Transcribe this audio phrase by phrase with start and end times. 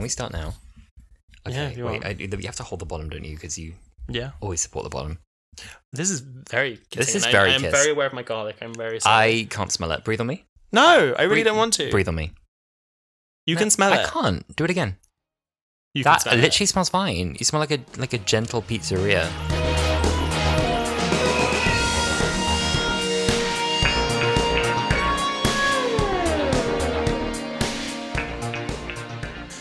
[0.00, 0.54] Can we start now?
[1.46, 2.02] Yeah, if you wait.
[2.02, 2.06] want.
[2.06, 3.34] I, you have to hold the bottom, don't you?
[3.34, 3.74] Because you
[4.08, 4.30] Yeah.
[4.40, 5.18] always support the bottom.
[5.92, 6.80] This is very.
[6.90, 8.56] This is very I, I'm very aware of my garlic.
[8.62, 9.40] I'm very sorry.
[9.40, 10.02] I can't smell it.
[10.02, 10.46] Breathe on me.
[10.72, 11.90] no, I really Breathe- don't want to.
[11.90, 12.32] Breathe on me.
[13.46, 14.06] You No, can smell I it.
[14.06, 14.56] I can't.
[14.56, 14.96] Do it again.
[15.92, 16.40] You that smell it.
[16.40, 17.36] literally smells fine.
[17.38, 19.28] You smell like a like a gentle pizzeria.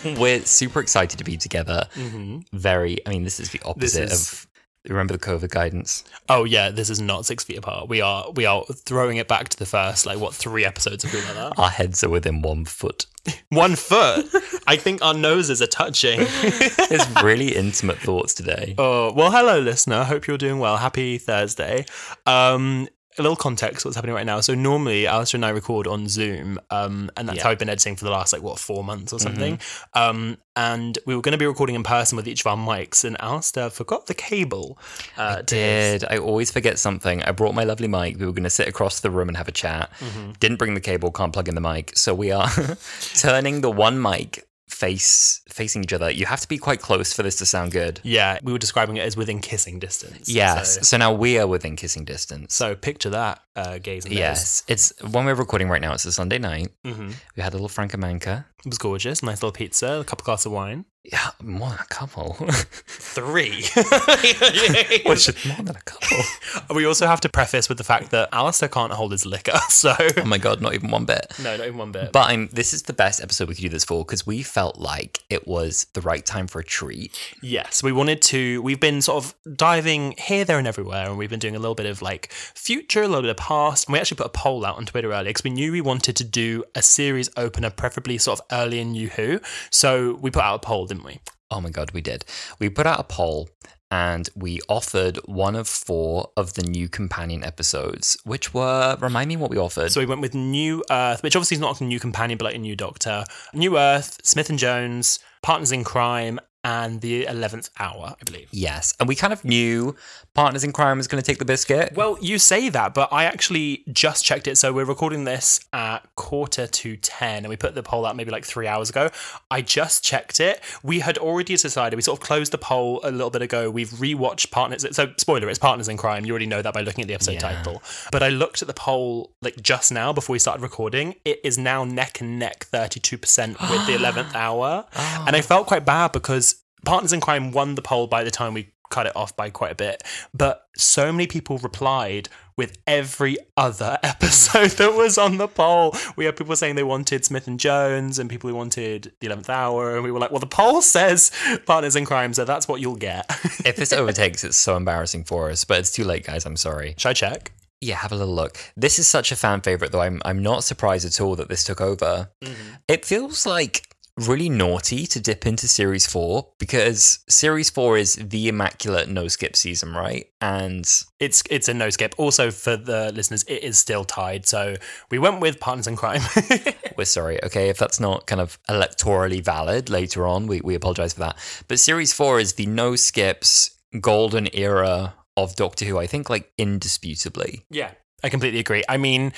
[0.18, 1.88] We're super excited to be together.
[1.96, 2.46] Mhm.
[2.54, 4.46] Very, I mean, this is the opposite is- of.
[4.88, 6.06] Remember the COVID guidance?
[6.30, 7.90] Oh yeah, this is not six feet apart.
[7.90, 11.14] We are we are throwing it back to the first like what three episodes of
[11.14, 11.54] like that.
[11.60, 13.06] Our heads are within one foot.
[13.50, 14.26] One foot.
[14.66, 16.20] I think our noses are touching.
[16.22, 18.74] It's really intimate thoughts today.
[18.78, 20.04] Oh, well, hello, listener.
[20.06, 20.78] Hope you're doing well.
[20.78, 21.86] Happy Thursday.
[22.26, 22.88] Um,
[23.20, 24.40] a little context what's happening right now.
[24.42, 27.44] So, normally, Alasdair and I record on Zoom, um, and that's Yeah.
[27.44, 29.60] how I've been editing for the last, like, what, four months or something.
[29.94, 33.04] Um, and we were going to be recording in person with each of our mics,
[33.06, 34.78] and Alasdair forgot the cable.
[35.18, 36.04] Uh, I did.
[36.10, 37.24] I always forget something.
[37.24, 38.18] I brought my lovely mic.
[38.20, 39.90] We were going to sit across the room and have a chat.
[40.00, 40.32] Mm-hmm.
[40.40, 41.12] Didn't bring the cable.
[41.12, 41.96] Can't plug in the mic.
[41.98, 42.50] So we are
[43.16, 46.10] turning the one mic face facing each other.
[46.10, 48.00] You have to be quite close for this to sound good.
[48.04, 50.30] Yeah, we were describing it as within kissing distance.
[50.30, 50.76] Yes.
[50.76, 52.56] So, So, now we are within kissing distance.
[52.56, 54.64] so picture that, uh, gays and yes.
[54.68, 55.94] It's when we're recording right now.
[55.94, 56.70] It's a Sunday night.
[56.86, 58.46] hmm We had a little Franco Manca.
[58.66, 59.22] It was gorgeous.
[59.24, 60.86] Nice little pizza, a couple glass of wine.
[61.04, 62.34] Yeah, more than a couple.
[62.88, 63.64] Three.
[65.06, 66.18] Which is more than a couple.
[66.76, 69.96] We also have to preface with the fact that Alasdair can't hold his liquor, so
[70.18, 71.34] Oh my god, not even one bit.
[71.42, 72.12] no, not even one bit.
[72.12, 74.78] But I'm, this is the best episode we could do this for because we felt
[74.78, 77.18] like it was the right time for a treat.
[77.42, 78.62] yes, we wanted to.
[78.62, 81.76] We've been sort of diving here, there, and everywhere, and we've been doing a little
[81.76, 84.66] bit of like future, a little bit of past, and we actually put a poll
[84.66, 88.18] out on Twitter earlier because we knew we wanted to do a series opener, preferably
[88.18, 89.40] sort of early in New Who.
[89.72, 91.20] So we put out a poll, didn't we?
[91.52, 92.26] Oh my god, we did.
[92.60, 93.50] We put out a poll
[93.92, 99.38] and we offered one of four of the new companion episodes, which were remind me
[99.38, 99.92] what we offered.
[99.92, 102.56] So we went with New Earth, which obviously is not a new companion, but like
[102.56, 103.24] a new Doctor.
[103.54, 108.48] New Earth, Smith and Jones, Partners in Crime, and the Eleventh Hour, I believe.
[108.52, 109.96] yes, and we kind of knew
[110.34, 111.94] Partners in Crime was going to take the biscuit.
[111.96, 114.58] Well, you say that, but I actually just checked it.
[114.58, 118.32] So we're recording this at quarter to 10, and we put the poll out maybe
[118.32, 119.10] like three hours ago.
[119.50, 120.62] I just checked it.
[120.84, 123.70] We had already decided, we sort of closed the poll a little bit ago.
[123.70, 124.86] We've rewatched Partners.
[124.96, 126.26] So, spoiler, it's Partners in Crime.
[126.26, 127.40] You already know that by looking at the episode Yeah.
[127.54, 127.82] title.
[128.12, 131.16] But I looked at the poll like just now before we started recording.
[131.26, 134.86] It is now neck and neck 32% with the 11th hour.
[134.96, 135.24] Ah.
[135.28, 136.59] And I felt quite bad because
[136.90, 139.72] Partners in Crime won the poll by the time we cut it off by quite
[139.72, 140.02] a bit.
[140.34, 145.96] But so many people replied with every other episode that was on the poll.
[146.16, 149.50] We had people saying they wanted Smith and Jones and people who wanted the 11th
[149.50, 149.94] hour.
[149.94, 151.32] And we were like, well, the poll says
[151.68, 153.28] Partners in Crime, so that's what you'll get.
[153.64, 156.44] if this overtakes, it's so embarrassing for us, but it's too late, guys.
[156.48, 156.96] I'm sorry.
[156.98, 157.52] Should I check?
[157.82, 158.58] Yeah, have a little look.
[158.76, 160.02] This is such a fan favorite, though.
[160.02, 162.30] I'm I'm not surprised at all that this took over.
[162.42, 162.74] Mm-hmm.
[162.90, 163.89] It feels like
[164.28, 169.56] really naughty to dip into series four because series four is the immaculate no skip
[169.56, 170.28] season, right?
[170.42, 170.86] And
[171.20, 172.16] It's it's a no skip.
[172.18, 174.46] Also, for the listeners, it is still tied.
[174.48, 174.76] So
[175.12, 176.22] we went with Partners in Crime.
[176.98, 181.14] we're sorry, okay, if that's not kind of electorally valid later on, we, we apologize
[181.14, 181.38] for that.
[181.68, 186.52] But series four is the no skips golden era of Doctor Who, I think, like
[186.58, 187.66] indisputably.
[187.70, 187.92] Yeah,
[188.24, 188.84] I completely agree.
[188.90, 189.34] I mean,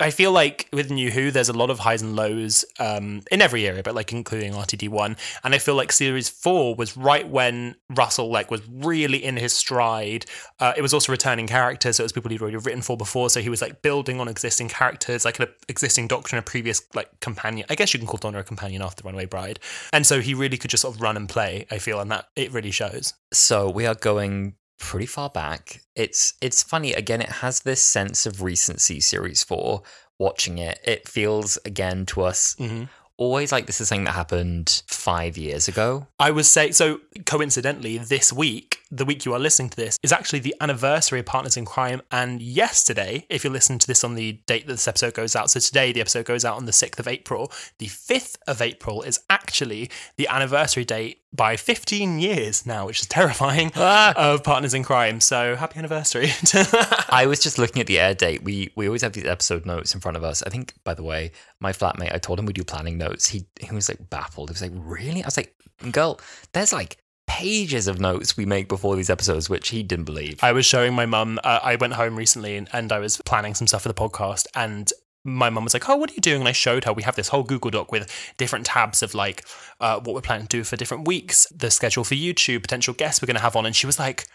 [0.00, 3.40] I feel like with New Who, there's a lot of highs and lows um, in
[3.40, 5.16] every area, but like including RTD one.
[5.44, 9.52] And I feel like series four was right when Russell like was really in his
[9.52, 10.26] stride.
[10.58, 13.30] Uh, it was also returning characters, so it was people he'd already written for before.
[13.30, 16.82] So he was like building on existing characters, like an existing Doctor and a previous
[16.94, 17.64] like companion.
[17.70, 19.60] I guess you can call Donna a companion after Runaway Bride.
[19.92, 21.66] And so he really could just sort of run and play.
[21.70, 23.14] I feel, and that it really shows.
[23.32, 25.82] So we are going pretty far back.
[25.94, 27.20] It's it's funny again.
[27.20, 29.00] It has this sense of recency.
[29.00, 29.82] Series four.
[30.18, 32.84] Watching it, it feels again to us Mm-hmm.
[33.16, 36.06] always like this is something that happened five years ago.
[36.20, 37.00] I was say so.
[37.26, 41.26] Coincidentally, this week, the week you are listening to this, is actually the anniversary of
[41.26, 42.00] Partners in Crime.
[42.12, 45.50] And yesterday, if you're listening to this on the date that this episode goes out,
[45.50, 47.50] so today the episode goes out on the sixth of April.
[47.78, 53.06] The fifth of April is actually the anniversary date by 15 years now, which is
[53.06, 53.72] terrifying.
[53.84, 55.20] Of Partners in Crime.
[55.20, 56.30] So happy anniversary.
[57.10, 58.42] I was just looking at the air date.
[58.42, 60.42] We we always have these episode notes in front of us.
[60.42, 63.26] I think, by the way, my flatmate, I told him we do planning notes.
[63.26, 64.50] He he was like baffled.
[64.50, 65.54] He was like, "Really?" I was like,
[65.90, 66.20] "Girl,
[66.52, 70.52] there's like pages of notes we make before these episodes, which he didn't believe." I
[70.52, 71.40] was showing my mum.
[71.42, 74.46] Uh, I went home recently and, and I was planning some stuff for the podcast,
[74.54, 74.92] and
[75.24, 76.92] my mum was like, "Oh, what are you doing?" And I showed her.
[76.92, 79.44] We have this whole Google Doc with different tabs of like
[79.80, 83.22] uh, what we're planning to do for different weeks, the schedule for YouTube, potential guests
[83.22, 84.26] we're going to have on, and she was like.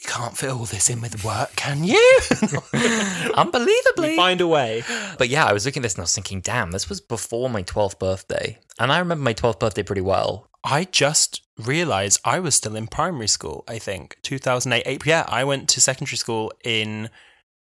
[0.00, 2.20] You can't fit all this in with work, can you?
[3.34, 4.10] Unbelievably.
[4.10, 4.84] We find a way.
[5.18, 7.50] But yeah, I was looking at this and I was thinking, damn, this was before
[7.50, 8.60] my 12th birthday.
[8.78, 10.50] And I remember my 12th birthday pretty well.
[10.62, 14.16] I just realized I was still in primary school, I think.
[14.22, 14.84] 2008.
[14.86, 15.08] April.
[15.08, 17.10] Yeah, I went to secondary school in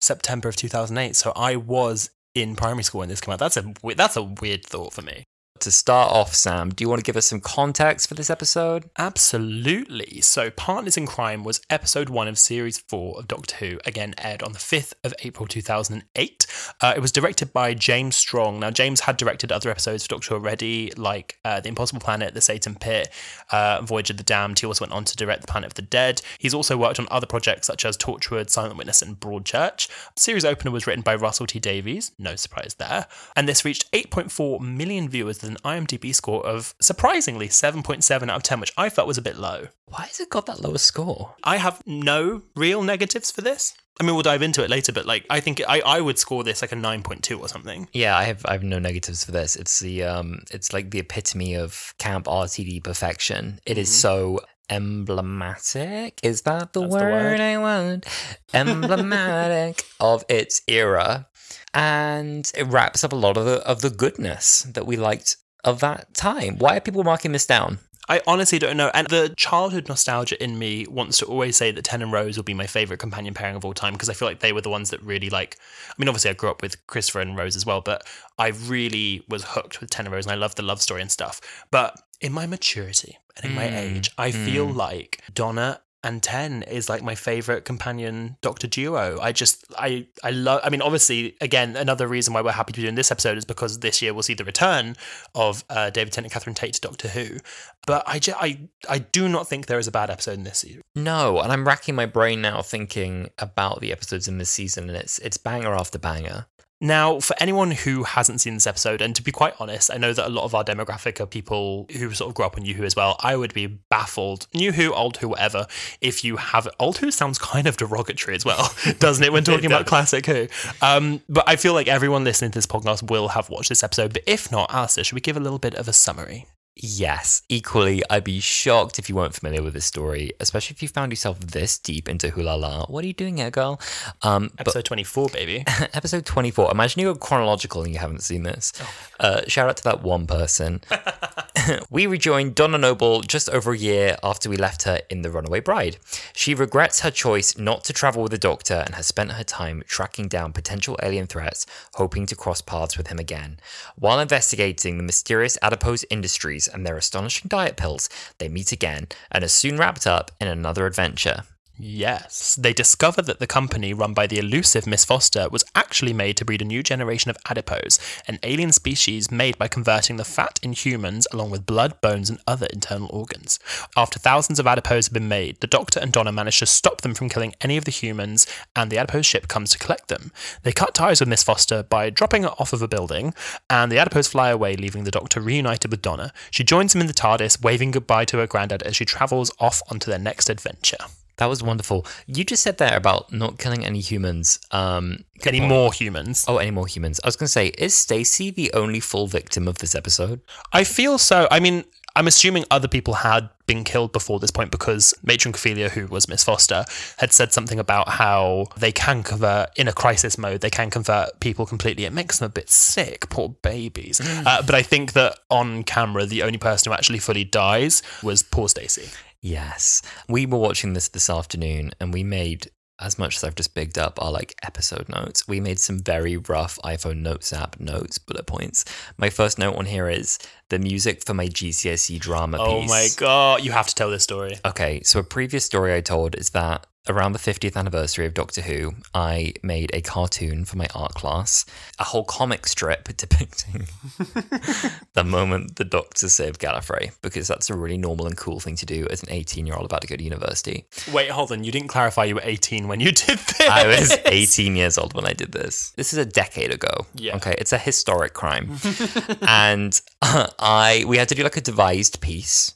[0.00, 1.14] September of 2008.
[1.16, 3.38] So I was in primary school when this came out.
[3.38, 5.24] That's a that's a weird thought for me.
[5.62, 8.90] To start off, Sam, do you want to give us some context for this episode?
[8.98, 10.20] Absolutely.
[10.20, 14.42] So, Partners in Crime was episode one of series four of Doctor Who, again aired
[14.42, 16.46] on the 5th of April 2008.
[16.80, 18.58] Uh, it was directed by James Strong.
[18.58, 22.34] Now, James had directed other episodes of Doctor Who already, like uh, The Impossible Planet,
[22.34, 23.08] The Satan Pit,
[23.52, 24.58] uh, Voyage of the Damned.
[24.58, 26.22] He also went on to direct The Planet of the Dead.
[26.40, 29.86] He's also worked on other projects such as Torchwood, Silent Witness, and Broadchurch.
[30.16, 33.06] series opener was written by Russell T Davies, no surprise there.
[33.36, 38.60] And this reached 8.4 million viewers an IMDb score of surprisingly 7.7 out of 10,
[38.60, 39.68] which I felt was a bit low.
[39.86, 41.34] Why has it got that low a score?
[41.44, 43.74] I have no real negatives for this.
[44.00, 46.42] I mean, we'll dive into it later, but like, I think I, I would score
[46.44, 47.88] this like a 9.2 or something.
[47.92, 49.54] Yeah, I have I have no negatives for this.
[49.54, 53.60] It's the um it's like the epitome of camp RTD perfection.
[53.66, 54.40] It is so
[54.70, 56.18] emblematic.
[56.22, 57.40] Is that the That's the word, word.
[57.40, 58.06] I want?
[58.54, 61.28] Emblematic of its era.
[61.74, 65.80] And it wraps up a lot of the of the goodness that we liked of
[65.80, 66.58] that time.
[66.58, 67.78] Why are people marking this down?
[68.08, 68.90] I honestly don't know.
[68.92, 72.42] And the childhood nostalgia in me wants to always say that Ten and Rose will
[72.44, 74.68] be my favorite companion pairing of all time because I feel like they were the
[74.70, 75.56] ones that really like.
[75.88, 78.06] I mean, obviously, I grew up with Christopher and Rose as well, but
[78.38, 81.10] I really was hooked with Ten and Rose and I loved the love story and
[81.12, 81.40] stuff.
[81.70, 86.62] But in my maturity and in my Mm, age, I feel like Donna and Ten
[86.62, 89.18] is like my favorite companion Doctor duo.
[89.20, 90.60] I just, I, I love.
[90.64, 93.44] I mean, obviously, again, another reason why we're happy to be doing this episode is
[93.44, 94.96] because this year we'll see the return
[95.34, 97.38] of uh, David Tennant and Catherine Tate to Doctor Who.
[97.86, 100.58] But I, ju- I, I do not think there is a bad episode in this
[100.58, 100.82] series.
[100.94, 104.96] No, and I'm racking my brain now thinking about the episodes in this season, and
[104.96, 106.46] it's it's banger after banger.
[106.82, 110.12] Now, for anyone who hasn't seen this episode, and to be quite honest, I know
[110.12, 112.74] that a lot of our demographic are people who sort of grew up on New
[112.74, 113.14] Who as well.
[113.20, 115.68] I would be baffled, New Who, Old Who, whatever,
[116.00, 119.32] if you have Old Who sounds kind of derogatory as well, doesn't it?
[119.32, 120.48] When talking about classic Who,
[120.80, 124.12] um, but I feel like everyone listening to this podcast will have watched this episode.
[124.12, 126.48] But if not, Alasdair, should we give a little bit of a summary?
[126.74, 130.88] Yes, equally, I'd be shocked if you weren't familiar with this story, especially if you
[130.88, 132.88] found yourself this deep into Wholala.
[132.88, 133.78] What are you doing here, girl?
[134.22, 135.64] Um, but Episode twenty-four, baby.
[135.94, 136.70] episode 24.
[136.70, 138.72] Imagine you go chronological and you haven't seen this.
[139.20, 140.80] Uh, shout out to that one person.
[141.90, 145.60] we rejoined Donna Noble just over a year after we left her in The Runaway
[145.60, 145.98] Bride.
[146.32, 149.82] She regrets her choice not to travel with the Doctor and has spent her time
[149.86, 153.58] tracking down potential alien threats, hoping to cross paths with him again.
[153.96, 159.44] While investigating the mysterious adipose industries and their astonishing diet pills, they meet again and
[159.44, 161.44] are soon wrapped up in another adventure.
[161.84, 162.54] Yes.
[162.54, 166.44] They discover that the company run by the elusive Miss Foster was actually made to
[166.44, 167.98] breed a new generation of adipose,
[168.28, 172.38] an alien species made by converting the fat in humans along with blood, bones, and
[172.46, 173.58] other internal organs.
[173.96, 177.14] After thousands of adipose have been made, the Doctor and Donna manage to stop them
[177.14, 178.46] from killing any of the humans,
[178.76, 180.30] and the adipose ship comes to collect them.
[180.62, 183.34] They cut ties with Miss Foster by dropping her off of a building,
[183.68, 186.32] and the adipose fly away, leaving the Doctor reunited with Donna.
[186.52, 189.82] She joins him in the TARDIS, waving goodbye to her granddad as she travels off
[189.90, 191.06] onto their next adventure.
[191.42, 192.06] That was wonderful.
[192.26, 194.60] You just said there about not killing any humans.
[194.70, 195.68] Um, Any point.
[195.70, 196.44] more humans?
[196.46, 197.18] Oh, any more humans?
[197.24, 200.40] I was going to say, is Stacy the only full victim of this episode?
[200.72, 201.48] I feel so.
[201.50, 201.82] I mean,
[202.14, 206.28] I'm assuming other people had been killed before this point because Matron Cofelia, who was
[206.28, 206.84] Miss Foster,
[207.18, 210.60] had said something about how they can convert in a crisis mode.
[210.60, 212.04] They can convert people completely.
[212.04, 214.20] It makes them a bit sick, poor babies.
[214.46, 218.44] Uh, but I think that on camera, the only person who actually fully dies was
[218.44, 219.08] poor Stacy.
[219.42, 220.02] Yes.
[220.28, 222.70] We were watching this this afternoon and we made,
[223.00, 226.36] as much as I've just bigged up our like episode notes, we made some very
[226.36, 228.84] rough iPhone Notes app notes, bullet points.
[229.16, 232.90] My first note on here is the music for my GCSE drama oh piece.
[232.90, 234.58] Oh my god, you have to tell this story.
[234.64, 238.60] Okay, so a previous story I told is that around the 50th anniversary of Doctor
[238.62, 241.64] Who, I made a cartoon for my art class,
[241.98, 243.88] a whole comic strip depicting
[245.14, 248.86] the moment the Doctor saved Gallifrey, because that's a really normal and cool thing to
[248.86, 250.86] do as an 18 year old about to go to university.
[251.12, 251.64] Wait, hold on.
[251.64, 253.60] You didn't clarify you were 18 when you did this.
[253.60, 255.90] I was 18 years old when I did this.
[255.96, 257.06] This is a decade ago.
[257.14, 257.36] Yeah.
[257.36, 258.78] Okay, it's a historic crime.
[259.42, 262.74] and uh, I we had to do like a devised piece.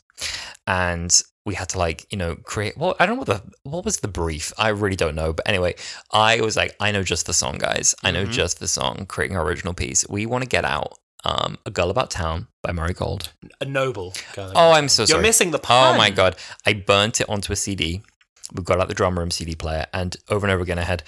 [0.67, 2.77] and we had to like you know create.
[2.77, 4.53] Well, I don't know what the what was the brief.
[4.59, 5.33] I really don't know.
[5.33, 5.77] But anyway,
[6.13, 7.95] I was like, I know just the song, guys.
[8.05, 8.33] I know Mhm.
[8.33, 9.07] just the song.
[9.07, 10.05] Creating our original piece.
[10.09, 10.99] We want to get out.
[11.25, 13.33] Um, a Girl About Town by Murray Gold.
[13.61, 14.15] A noble.
[14.35, 15.95] Girl Oh, I'm so sorry You're missing the part.
[15.95, 16.37] Oh my god!
[16.65, 18.03] I burnt it onto a CD.
[18.53, 21.03] We got out the drum room CD player, and over and over again I had.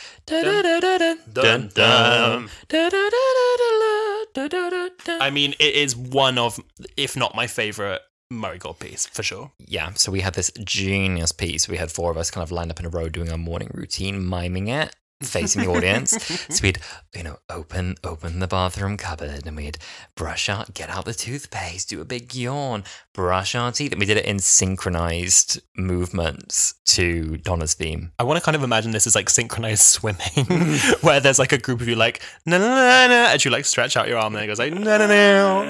[5.20, 6.60] I mean, it is one of,
[6.96, 9.52] if not my favorite Murray Gold piece for sure.
[9.58, 9.92] yeah.
[9.94, 11.66] So we had this genius piece.
[11.68, 13.70] We had four of us kind of lined up in a row doing our morning
[13.72, 16.10] routine, miming it, facing the audience.
[16.50, 16.78] so we'd,
[17.16, 19.78] you know, open open the bathroom cupboard, and we'd
[20.14, 24.04] brush out, get out the toothpaste, do a big yawn, brush our teeth, and we
[24.04, 28.12] did it in synchronized movements to Donna's theme.
[28.18, 30.44] I want to kind of imagine this as like synchronized swimming,
[31.00, 33.64] where there's like a group of you like na na na na, as you like
[33.64, 35.62] stretch out your arm, and it goes like na na na.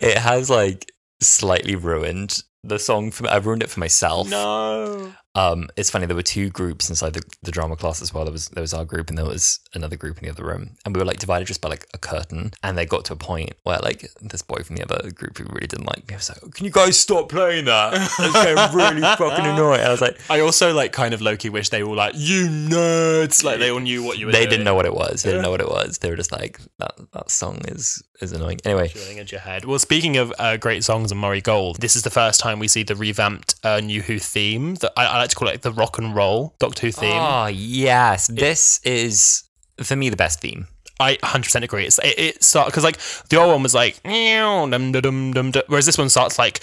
[0.00, 0.89] it has like
[1.22, 3.28] slightly ruined the song for.
[3.28, 4.28] I ruined it for myself.
[4.28, 5.12] No.
[5.34, 6.06] Um, it's funny.
[6.06, 8.24] There were two groups inside the, the drama class as well.
[8.24, 10.70] There was there was our group and there was another group in the other room,
[10.84, 12.50] and we were like divided just by like a curtain.
[12.62, 15.44] And they got to a point where like this boy from the other group who
[15.44, 17.94] really didn't like me I was like, "Can you guys stop playing that?
[17.94, 21.68] It's getting really fucking annoying." I was like, I also like kind of Loki wish
[21.68, 24.32] they were like you nerds, like they all knew what you were.
[24.32, 24.50] they doing.
[24.50, 25.22] didn't know what it was.
[25.22, 25.98] They didn't know what it was.
[25.98, 29.64] They were just like, "That that song is is annoying." Anyway, Drilling into your head.
[29.64, 32.68] Well, speaking of uh, great songs and Murray Gold, this is the first time we
[32.68, 34.74] see the revamped uh, New Who theme.
[34.76, 37.12] That I, I like to call it the rock and roll Doctor Who theme.
[37.12, 39.44] oh yes, this is
[39.82, 40.66] for me the best theme.
[41.00, 41.86] I 100% agree.
[41.86, 42.98] It's it, it starts because like
[43.30, 43.98] the old one was like
[45.66, 46.60] whereas this one starts like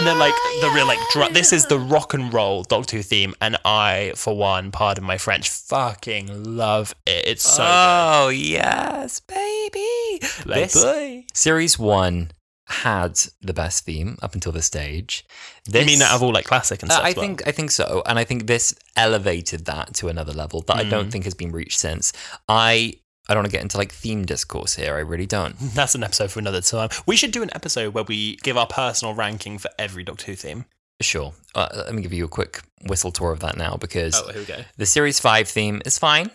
[0.00, 0.98] and then like the real like.
[1.32, 5.16] This is the rock and roll Doctor Who theme, and I for one, pardon my
[5.18, 7.28] French, fucking love it.
[7.28, 7.64] It's so.
[7.64, 8.38] Oh good.
[8.38, 10.26] yes, baby.
[10.44, 11.24] Like, this boy.
[11.32, 12.32] series one
[12.70, 15.24] had the best theme up until this stage.
[15.66, 17.04] This, You mean out of all like classic and Uh, stuff?
[17.06, 17.24] I as well?
[17.26, 20.84] think I think so, and I think this elevated that to another level that I
[20.84, 21.12] don't Mm.
[21.12, 22.12] think has been reached since.
[22.48, 22.94] I
[23.28, 24.94] I don't want to get into like theme discourse here.
[24.96, 25.54] I really don't.
[25.74, 26.88] that's an episode for another time.
[27.06, 30.34] We should do an episode where we give our personal ranking for every Doctor Who
[30.36, 30.64] theme.
[31.00, 31.32] Sure.
[31.54, 34.40] Uh, let me give you a quick whistle tour of that now because Oh, here
[34.40, 34.64] we go.
[34.76, 36.30] the series five theme is fine,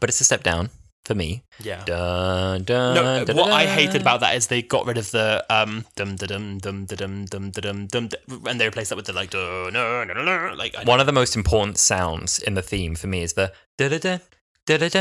[0.00, 0.70] but it's a step down
[1.08, 1.42] for me.
[1.58, 1.82] Yeah.
[1.84, 5.44] Dun, dun, No, dun, what I hated about that is they got rid of the
[5.50, 8.08] um dum dum dum dum dum dum dum dum
[8.46, 12.54] and they replaced that with the like like one of the most important sounds in
[12.54, 14.18] the theme for me is the da da da
[14.66, 14.98] da da da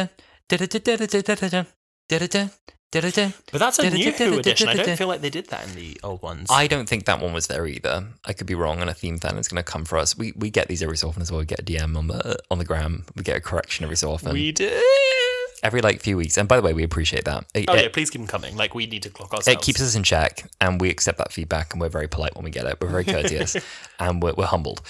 [0.58, 1.36] da da da da da da
[2.08, 2.28] da da
[2.92, 4.70] da da da But that's a new Who edition.
[4.70, 6.48] I don't feel like they did that in the old ones.
[6.50, 8.08] I don't think that one was there either.
[8.26, 10.18] I could be wrong, and a theme fan is going to come for us.
[10.18, 11.40] We we get these every so often as well.
[11.40, 13.06] We get a DM on the on the gram.
[13.16, 14.82] We get a correction every so often, we did.
[15.64, 16.38] Every like few weeks.
[16.38, 17.46] And by the way, we appreciate that.
[17.54, 18.56] It, Oh it- yeah, please keep them coming.
[18.56, 19.48] Like we need to clock ourselves.
[19.60, 22.44] it keeps us in check, and we accept that feedback, and we're very polite when
[22.44, 22.78] we get it.
[22.82, 23.56] We're very courteous,
[24.00, 24.82] and we're, we're humbled.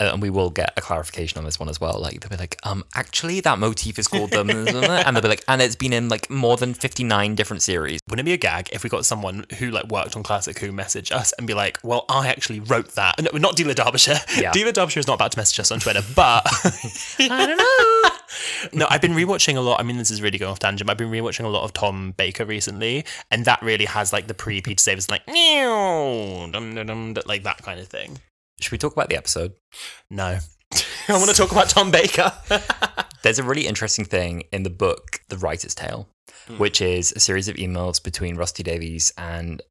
[0.00, 2.00] Uh, and we will get a clarification on this one as well.
[2.00, 5.44] Like they'll be like, um, actually, that motif is called the, and they'll be like,
[5.46, 8.00] and it's been in like more than fifty nine different series.
[8.08, 10.72] Wouldn't it be a gag if we got someone who like worked on Classic Who
[10.72, 14.18] message us and be like, "Well, I actually wrote that." No, not Delia Derbyshire.
[14.36, 14.50] Yeah.
[14.50, 16.42] Delia Derbyshire is not about to message us on Twitter, but
[17.20, 18.10] I don't know.
[18.72, 19.80] no, I've been rewatching a lot.
[19.80, 20.86] I mean, this is really going off tangent.
[20.86, 24.26] But I've been rewatching a lot of Tom Baker recently, and that really has like
[24.26, 28.18] the pre Peter Savers like meow, dum, dum, dum, like that kind of thing.
[28.60, 29.52] Should we talk about the episode?
[30.10, 30.38] No,
[31.08, 32.32] I want to talk about Tom Baker.
[33.22, 36.08] There's a really interesting thing in the book, The Writer's Tale,
[36.46, 36.58] Hmm.
[36.58, 39.62] which is a series of emails between Rusty Davies and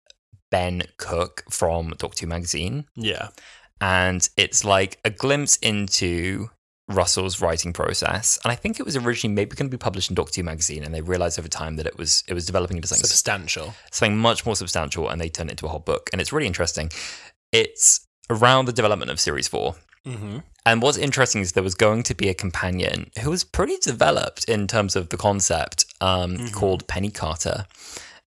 [0.50, 2.86] Ben Cook from Doctor Who magazine.
[2.96, 3.30] yeah,
[3.80, 6.50] And it's like a glimpse into
[6.88, 8.40] Russell's writing process.
[8.44, 10.84] And I think it was originally maybe going to be published in Doctor Who magazine,
[10.84, 13.74] and they realized over time that it was it was developing into something substantial.
[13.92, 16.10] something much more substantial, and they turned it into a whole book.
[16.12, 16.92] And it's really interesting.
[17.52, 19.75] It's around the development of Series Four.
[20.06, 20.39] Mm-hmm.
[20.65, 24.46] And what's interesting is there was going to be a companion who was pretty developed
[24.46, 26.53] in terms of the concept, um, Mhm.
[26.53, 27.65] called Penny Carter.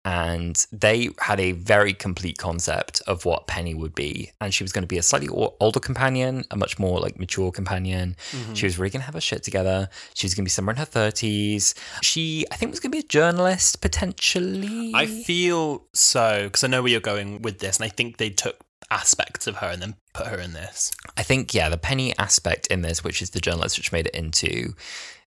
[0.06, 4.32] And they had a very complete concept of what Penny would be.
[4.42, 7.52] And she was going to be a slightly older companion, a much more like mature
[7.54, 8.18] companion.
[8.34, 8.54] Mm-hmm.
[8.54, 9.88] She was really going to have her shit together.
[10.14, 11.74] She was going to be somewhere in her 30s.
[12.02, 14.92] She, I think, was going to be a journalist potentially.
[14.94, 18.30] I feel so because I know where you're going with this, and I think they
[18.30, 18.58] took
[18.94, 20.92] aspects of her and then put her in this.
[21.18, 24.16] I think, yeah, the Penny aspect in this, which is the journalist which made it
[24.16, 24.74] into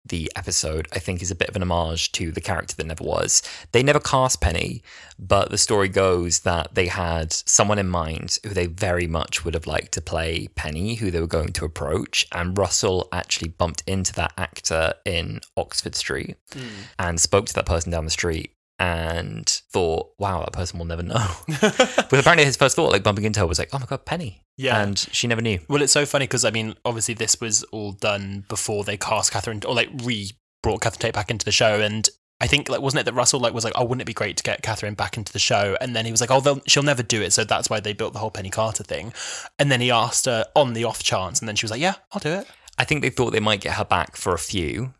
[0.08, 3.02] the episode, I think is a bit of an homage to the character that never
[3.02, 3.42] was.
[3.72, 4.82] They never cast Penny,
[5.18, 9.54] but the story goes that they had someone in mind who they very much would
[9.54, 12.26] have liked to play Penny, who they were going to approach.
[12.30, 16.68] And Russell actually bumped into that actor in Oxford Street hmm.
[16.98, 21.02] and spoke to that person down the street and thought, wow, that person will never
[21.02, 21.26] know.
[21.60, 24.42] but apparently his first thought, like bumping into her, was like, oh my God, Penny.
[24.56, 24.80] Yeah.
[24.82, 25.60] And she never knew.
[25.68, 29.32] Well, it's so funny because I mean, obviously, this was all done before they cast
[29.32, 30.30] Catherine or like re
[30.62, 32.08] brought Catherine Tate back into the show, and
[32.40, 34.36] I think like wasn't it that Russell like was like, oh, wouldn't it be great
[34.38, 35.76] to get Catherine back into the show?
[35.80, 38.12] And then he was like, oh, she'll never do it, so that's why they built
[38.12, 39.12] the whole Penny Carter thing.
[39.58, 41.94] And then he asked her on the off chance, and then she was like, yeah,
[42.12, 42.46] I'll do it.
[42.78, 44.92] I think they thought they might get her back for a few.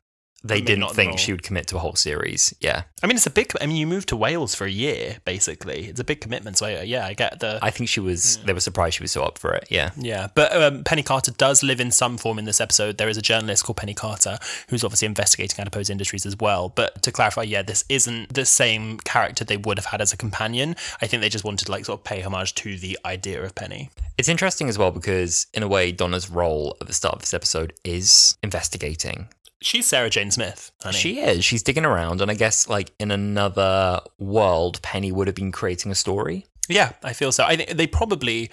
[0.45, 2.55] They Maybe didn't think she would commit to a whole series.
[2.61, 2.83] Yeah.
[3.03, 3.53] I mean, it's a big.
[3.61, 5.87] I mean, you moved to Wales for a year, basically.
[5.87, 6.59] It's a big commitment.
[6.59, 7.59] So yeah, I get the.
[7.63, 9.67] I think she was, they were surprised she was so up for it.
[9.71, 9.91] Yeah.
[9.97, 12.99] Yeah, but um, Penny Carter does live in some form in this episode.
[12.99, 14.39] There is a journalist called Penny Carter
[14.69, 16.69] who's obviously investigating adipose industries as well.
[16.69, 20.17] But to clarify, yeah, this isn't the same character they would have had as a
[20.17, 20.77] companion.
[21.01, 23.55] I think they just wanted to like sort of pay homage to the idea of
[23.55, 23.91] Penny.
[24.17, 27.35] It's interesting as well because, in a way, Donna's role at the start of this
[27.35, 29.29] episode is investigating.
[29.63, 30.71] She's Sarah Jane Smith.
[30.83, 30.99] Honey.
[30.99, 31.45] She is.
[31.45, 32.21] She's digging around.
[32.21, 36.47] And I guess, like, in another world, Penny would have been creating a story.
[36.69, 37.45] Yeah, I feel so.
[37.45, 38.51] I think they probably.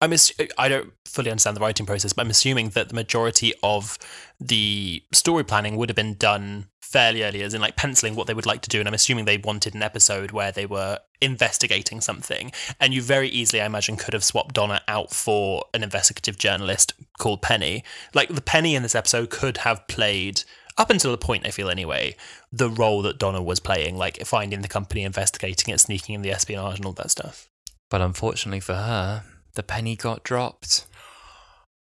[0.00, 0.12] I'm.
[0.12, 3.98] ass- I don't fully understand the writing process, but I'm assuming that the majority of
[4.40, 8.34] the story planning would have been done fairly early, as in like penciling what they
[8.34, 8.78] would like to do.
[8.78, 13.28] And I'm assuming they wanted an episode where they were investigating something, and you very
[13.28, 17.84] easily, I imagine, could have swapped Donna out for an investigative journalist called Penny.
[18.14, 20.42] Like the Penny in this episode could have played.
[20.78, 22.16] Up until the point, I feel anyway,
[22.52, 26.30] the role that Donna was playing, like finding the company, investigating it, sneaking in the
[26.32, 27.48] espionage, and all that stuff.
[27.88, 30.86] But unfortunately for her, the penny got dropped.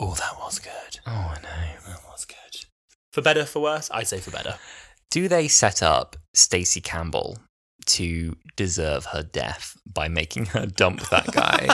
[0.02, 1.02] Oh, that was good.
[1.06, 1.90] Oh, I know.
[1.90, 2.66] That was good.
[3.12, 4.56] For better, for worse, I'd say for better.
[5.12, 7.38] Do they set up Stacey Campbell
[7.90, 11.68] to deserve her death by making her dump that guy?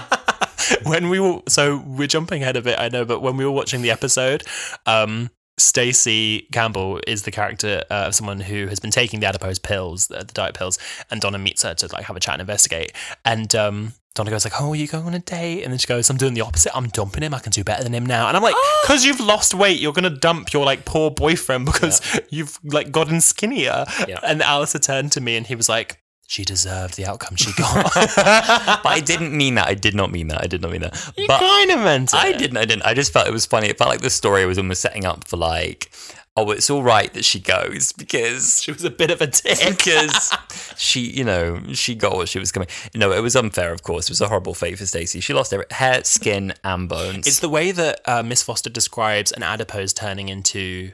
[0.83, 3.51] when we were, so we're jumping ahead a bit, I know, but when we were
[3.51, 4.43] watching the episode,
[4.85, 9.59] um, Stacey Campbell is the character uh, of someone who has been taking the adipose
[9.59, 10.77] pills, the, the diet pills,
[11.09, 12.91] and Donna meets her to like have a chat and investigate.
[13.23, 15.87] And um, Donna goes like, "Oh, are you going on a date?" And then she
[15.87, 16.75] goes, "I'm doing the opposite.
[16.75, 17.33] I'm dumping him.
[17.33, 18.55] I can do better than him now." And I'm like,
[18.85, 23.21] "Cause you've lost weight, you're gonna dump your like poor boyfriend because you've like gotten
[23.21, 24.19] skinnier." Yeah.
[24.23, 27.83] And Alasdair turned to me and he was like, "She deserved the outcome she got."
[27.93, 29.67] but I didn't mean that.
[29.67, 30.41] I did not mean that.
[30.41, 31.13] I did not mean that.
[31.17, 32.17] you but kind of meant it.
[32.17, 32.57] I didn't.
[32.57, 32.83] I didn't.
[32.83, 33.67] I just felt it was funny.
[33.67, 35.91] It felt like the story was almost setting up for like,
[36.37, 39.57] oh, it's all right that she goes because She was a bit of a dick.
[39.77, 40.31] because
[40.77, 42.67] she, you know, she got what she was coming.
[42.93, 43.71] No, it was unfair.
[43.71, 45.21] Of course, it was a horrible fate for Stacey.
[45.21, 47.25] She lost her hair, skin, and bones.
[47.27, 50.91] It's the way that uh, Miss Foster describes an adipose turning into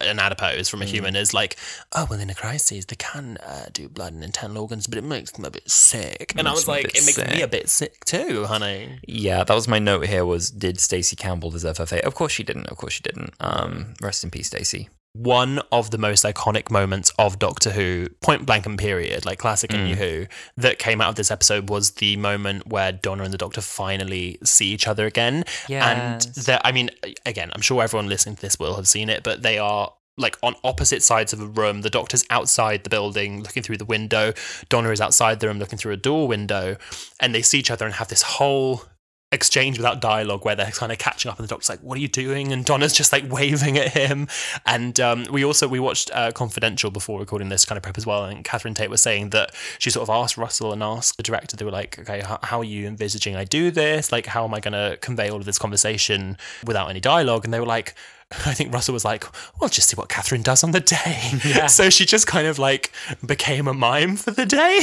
[0.00, 1.56] an adipose from a human is like,
[1.92, 5.04] oh, well, in a crisis, they can uh, do blood and internal organs, but it
[5.04, 6.34] makes them a bit sick.
[6.36, 9.00] And I was like, it makes me a bit sick too, honey.
[9.06, 10.24] yeah, that was my note here.
[10.24, 12.04] Was did Stacey Campbell deserve her fate?
[12.04, 12.66] Of course she didn't.
[12.66, 13.34] Of course she didn't.
[13.40, 14.88] Um, rest in peace, Stacey.
[15.14, 19.72] One of the most iconic moments of Doctor Who, point blank and period, like classic
[19.72, 19.98] and New mm.
[19.98, 23.60] Who, that came out of this episode was the moment where Donna and the Doctor
[23.60, 25.44] finally see each other again.
[25.68, 26.90] And that, I mean,
[27.26, 30.38] again, I'm sure everyone listening to this will have seen it, but they are like
[30.42, 31.82] on opposite sides of a room.
[31.82, 34.32] The Doctor's outside the building looking through the window.
[34.68, 36.76] Donna is outside the room looking through a door window.
[37.20, 38.84] And they see each other and have this whole
[39.32, 42.00] exchange without dialogue where they're kind of catching up and the doctor's like what are
[42.00, 42.52] you doing?
[42.52, 44.28] And donna's just like waving at him.
[44.66, 48.06] And um, we also we watched uh, confidential before recording this kind of prep as
[48.06, 51.22] well and catherine tate was saying that she sort of asked russell and asked the
[51.22, 54.12] director they were like okay how, how are you envisaging i do this?
[54.12, 57.44] Like how am i going to convey all of this conversation without any dialogue?
[57.44, 57.94] And they were like
[58.46, 59.24] I think Russell was like,
[59.60, 61.30] "Well, just see what Catherine does on the day."
[61.68, 62.92] So she just kind of like
[63.24, 64.80] became a mime for the day.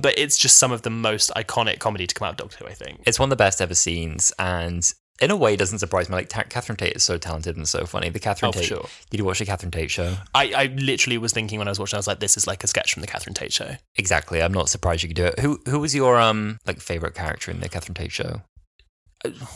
[0.00, 2.70] But it's just some of the most iconic comedy to come out of Doctor Who,
[2.70, 3.00] I think.
[3.06, 6.16] It's one of the best ever scenes, and in a way, it doesn't surprise me.
[6.16, 8.08] Like Ta- Catherine Tate is so talented and so funny.
[8.08, 8.64] The Catherine Oh, Tate.
[8.64, 8.86] sure.
[9.10, 10.16] Did you watch the Catherine Tate show?
[10.34, 12.64] I, I literally was thinking when I was watching, I was like, this is like
[12.64, 13.76] a sketch from the Catherine Tate show.
[13.96, 14.42] Exactly.
[14.42, 15.38] I'm not surprised you could do it.
[15.38, 18.42] Who Who was your um like favorite character in the Catherine Tate show?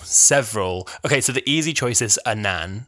[0.03, 0.87] Several.
[1.05, 2.87] Okay, so the easy choices are Nan.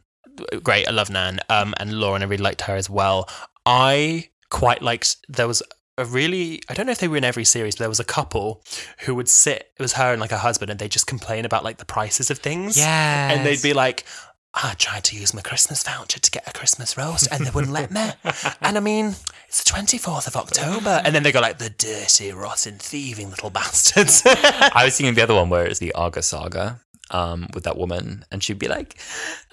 [0.63, 1.39] Great, I love Nan.
[1.49, 3.29] Um, and Lauren, I really liked her as well.
[3.65, 5.61] I quite liked, there was
[5.97, 8.05] a really, I don't know if they were in every series, but there was a
[8.05, 8.63] couple
[9.01, 11.63] who would sit, it was her and like her husband, and they just complain about
[11.63, 12.77] like the prices of things.
[12.77, 13.31] Yeah.
[13.31, 14.05] And they'd be like,
[14.53, 17.71] I tried to use my Christmas voucher to get a Christmas roast and they wouldn't
[17.71, 18.09] let me.
[18.61, 19.15] And I mean,
[19.47, 21.01] it's the 24th of October.
[21.05, 24.23] And then they go like, the dirty, rotten, thieving little bastards.
[24.25, 28.23] I was thinking the other one where it's the Aga saga um with that woman,
[28.31, 28.97] and she'd be like,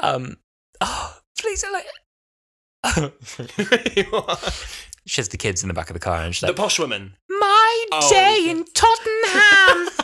[0.00, 0.36] um,
[0.80, 1.86] oh, please don't let.
[5.06, 6.78] she has the kids in the back of the car, and she's the like, posh
[6.78, 7.16] woman.
[7.28, 8.10] "My Oh.
[8.10, 9.88] day in Tottenham."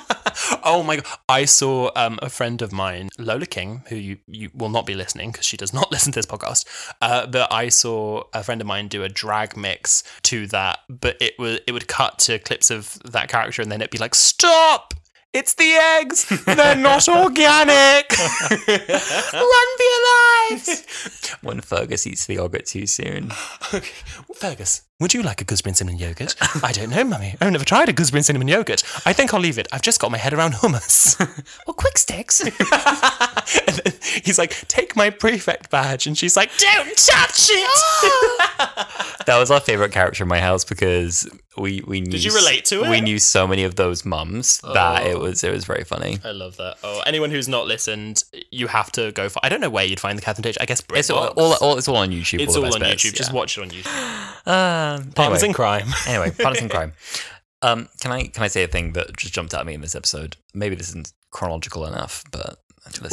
[0.64, 1.06] Oh my god!
[1.28, 4.94] I saw um, a friend of mine, Lola King, who you, you will not be
[4.94, 6.64] listening because she does not listen to this podcast.
[7.02, 11.16] Uh, but I saw a friend of mine do a drag mix to that, but
[11.20, 14.14] it would it would cut to clips of that character, and then it'd be like,
[14.14, 14.94] "Stop!
[15.32, 16.26] It's the eggs.
[16.44, 18.12] They're not organic.
[18.68, 20.02] Run for your
[20.50, 23.32] lives." when Fergus eats the yogurt too soon.
[23.74, 23.88] Okay.
[24.34, 26.36] Fergus, would you like a gooseberry and cinnamon yogurt?
[26.62, 27.34] I don't know, mummy.
[27.40, 28.84] I've never tried a gooseberry and cinnamon yogurt.
[29.04, 29.66] I think I'll leave it.
[29.72, 31.18] I've just got my head around hummus.
[31.66, 32.40] Well, quick sticks.
[32.40, 33.92] and then
[34.24, 36.06] he's like, take my prefect badge.
[36.06, 39.26] And she's like, don't touch it.
[39.26, 42.10] that was our favorite character in my house because we we knew.
[42.10, 42.90] Did you relate to it?
[42.90, 46.18] We knew so many of those mums that it was it was very funny.
[46.24, 46.76] I love that.
[46.82, 49.40] Oh, anyone who's not listened, you have to go for.
[49.42, 50.56] I don't know where you'd find the Catherine Tate.
[50.60, 51.36] I guess It's all, BritBox.
[51.36, 52.40] all, all it's all on YouTube.
[52.40, 53.16] It's all, all on best bits, YouTube.
[53.16, 53.36] Just yeah.
[53.36, 53.86] watch it on YouTube.
[54.46, 54.91] Ah.
[55.00, 55.88] Um, Partners anyway, in crime.
[56.06, 56.92] anyway, partners in crime.
[57.62, 59.80] Um, can I can I say a thing that just jumped out at me in
[59.80, 60.36] this episode?
[60.54, 62.58] Maybe this isn't chronological enough, but.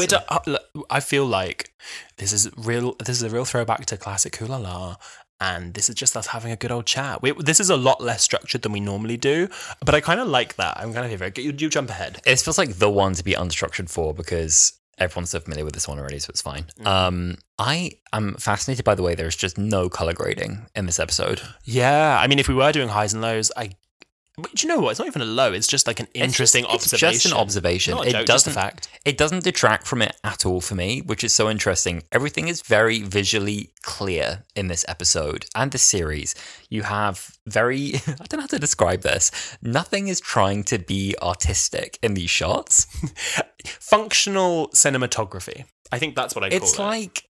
[0.07, 0.57] Do- uh,
[0.89, 1.71] I feel like
[2.17, 2.95] this is real.
[2.97, 4.95] This is a real throwback to classic Wholala,
[5.39, 7.21] and this is just us having a good old chat.
[7.21, 9.47] We, this is a lot less structured than we normally do,
[9.85, 10.77] but I kind of like that.
[10.79, 11.37] I'm kind of favorite.
[11.37, 12.19] You, you jump ahead.
[12.25, 15.87] it feels like the one to be unstructured for because everyone's so familiar with this
[15.87, 16.63] one already, so it's fine.
[16.63, 16.87] Mm-hmm.
[16.87, 21.41] Um, I am fascinated by the way there's just no color grading in this episode.
[21.63, 23.71] Yeah, I mean, if we were doing highs and lows, I.
[24.41, 24.91] But do you know what?
[24.91, 25.53] It's not even a low.
[25.53, 27.15] It's just like an interesting it's just, observation.
[27.15, 27.97] It's just an observation.
[27.99, 28.89] It joke, just a doesn't fact.
[29.05, 32.03] It doesn't detract from it at all for me, which is so interesting.
[32.11, 36.35] Everything is very visually clear in this episode and the series.
[36.69, 39.57] You have very I don't know how to describe this.
[39.61, 42.85] Nothing is trying to be artistic in these shots.
[43.65, 45.65] Functional cinematography.
[45.91, 46.79] I think that's what I call It's it.
[46.79, 47.23] like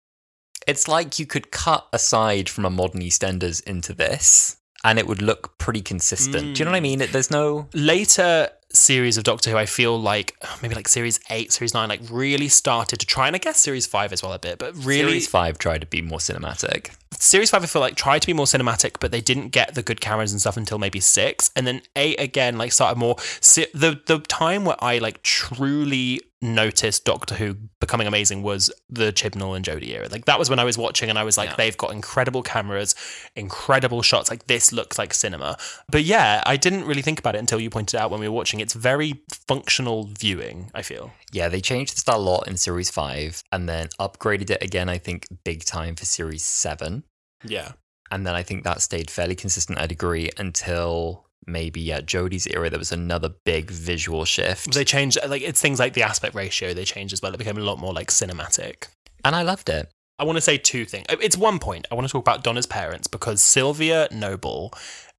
[0.66, 5.22] it's like you could cut aside from a modern EastEnders into this and it would
[5.22, 6.56] look pretty consistent.
[6.56, 7.00] Do you know what I hmm.
[7.00, 7.12] mean?
[7.12, 11.52] There's no later series of Doctor Who, I feel like oh, maybe like series eight,
[11.52, 14.40] series nine, like really started to try, and I guess series five as well a
[14.40, 16.92] bit, but really Series 5 tried to be more cinematic.
[17.14, 19.82] series five, I feel like tried to be more cinematic, but they didn't get the
[19.82, 23.16] good cameras and stuff until maybe six, and then eight again, like started more.
[23.42, 29.56] The the time where I like truly noticed Doctor Who becoming amazing was the Chibnall
[29.56, 30.08] and Jodie era.
[30.12, 31.56] Like that was when I was watching, and I was like, Yeah.
[31.56, 32.96] they've got incredible cameras,
[33.36, 34.30] incredible shots.
[34.30, 35.58] Like this looks like cinema.
[35.90, 38.36] But yeah, I didn't really think about it until you pointed out when we were
[38.36, 38.60] watching.
[38.60, 40.72] It's very functional viewing.
[40.76, 41.12] I feel.
[41.32, 44.90] Yeah, they changed the style a lot in Series 5 and then upgraded it again,
[44.90, 47.04] I think, big time for Series 7.
[47.44, 47.74] Yeah.
[48.10, 52.70] And then I think that stayed fairly consistent, I'd agree, until maybe, yeah, Jodie's era.
[52.70, 54.74] There was another big visual shift.
[54.74, 57.34] They changed uh, like it's things like the aspect ratio they changed as well.
[57.34, 58.88] It became a lot more like cinematic.
[59.24, 59.90] and I loved it.
[60.20, 61.06] I want to say two things.
[61.10, 61.86] Uh, it's one point.
[61.92, 64.74] I want to talk about Donna's parents because Sylvia Noble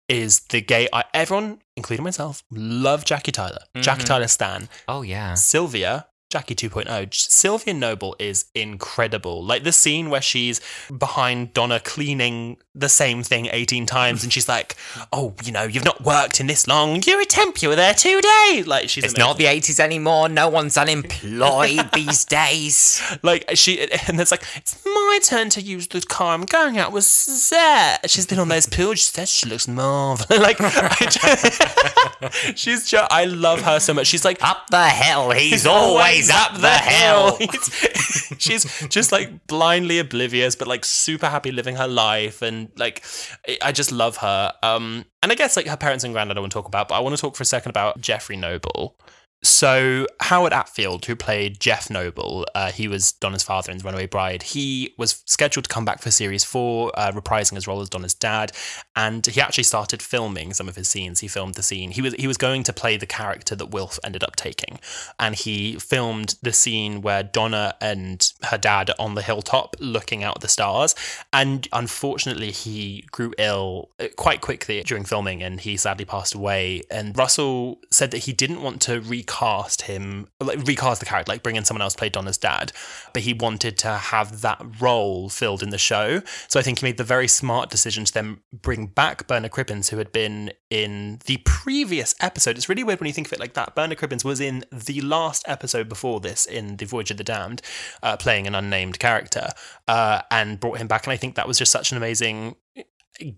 [0.09, 0.89] is the gay.
[0.93, 3.61] I, everyone, including myself, love Jackie Tyler.
[3.77, 4.07] Jackie Mhm.
[4.07, 4.69] Tyler Stan.
[4.89, 5.35] Oh, yeah.
[5.35, 7.15] Sylvia, Jackie 2.0.
[7.15, 9.43] Sylvia Noble is incredible.
[9.43, 10.61] Like the scene where she's
[10.97, 14.77] behind Donna cleaning the same thing 18 times and she's like,
[15.11, 17.03] oh, you know, you've not worked in this long.
[17.07, 17.63] You're a temp.
[17.63, 18.67] You were there two days.
[18.67, 19.27] Like she's It's amazing.
[19.29, 20.29] not the 80s anymore.
[20.29, 23.01] No one's unemployed these days.
[23.23, 26.93] like she and it's like it's my turn to use the car i'm going out
[26.93, 28.09] with Suzette.
[28.11, 33.11] she's been on those pills she says she looks marvelous like I just, she's just
[33.13, 35.31] i love her so much she's like Up the hill.
[35.31, 37.39] He's always up the hill.
[38.39, 43.03] She's just like blindly oblivious, but like super happy living her life, and like
[43.49, 44.53] I- I just love her.
[44.63, 46.95] Um, and I guess like her parents and granddad I want to talk about, but
[46.97, 48.97] I want to talk for a second about Jeffrey Noble.
[49.43, 54.07] So Howard Attfield, who played Jeff Noble, uh, he was Donna's father in The Runaway
[54.07, 54.43] Bride.
[54.43, 58.15] He was scheduled to come back for series four, uh, reprising his role as Donna's
[58.15, 58.51] dad,
[58.97, 61.21] and he actually started filming some of his scenes.
[61.21, 61.93] He filmed the scene.
[61.93, 64.81] He was he was going to play the character that Wilf ended up taking,
[65.21, 70.25] and he filmed the scene where Donna and her dad are on the hilltop looking
[70.25, 70.97] out at the stars.
[71.33, 76.83] And unfortunately, he grew ill uh, quite quickly during filming, and he sadly passed away.
[76.91, 81.43] And Russell said that he didn't want to recast him, like recast the character, like
[81.43, 82.73] bring in someone else play Donna's dad,
[83.13, 86.23] but he wanted to have that role filled in the show.
[86.49, 89.91] So I think he made the very smart decision to then bring back Bernard Cribbins,
[89.91, 92.57] who had been in the previous episode.
[92.57, 93.75] It's really weird when you think of it like that.
[93.75, 97.61] Bernard Cribbins was in the last episode before this in The Voyage of the Damned,
[98.03, 99.51] uh, playing an unnamed character,
[99.87, 101.07] uh, and brought him back.
[101.07, 102.57] And I think that was just such an amazing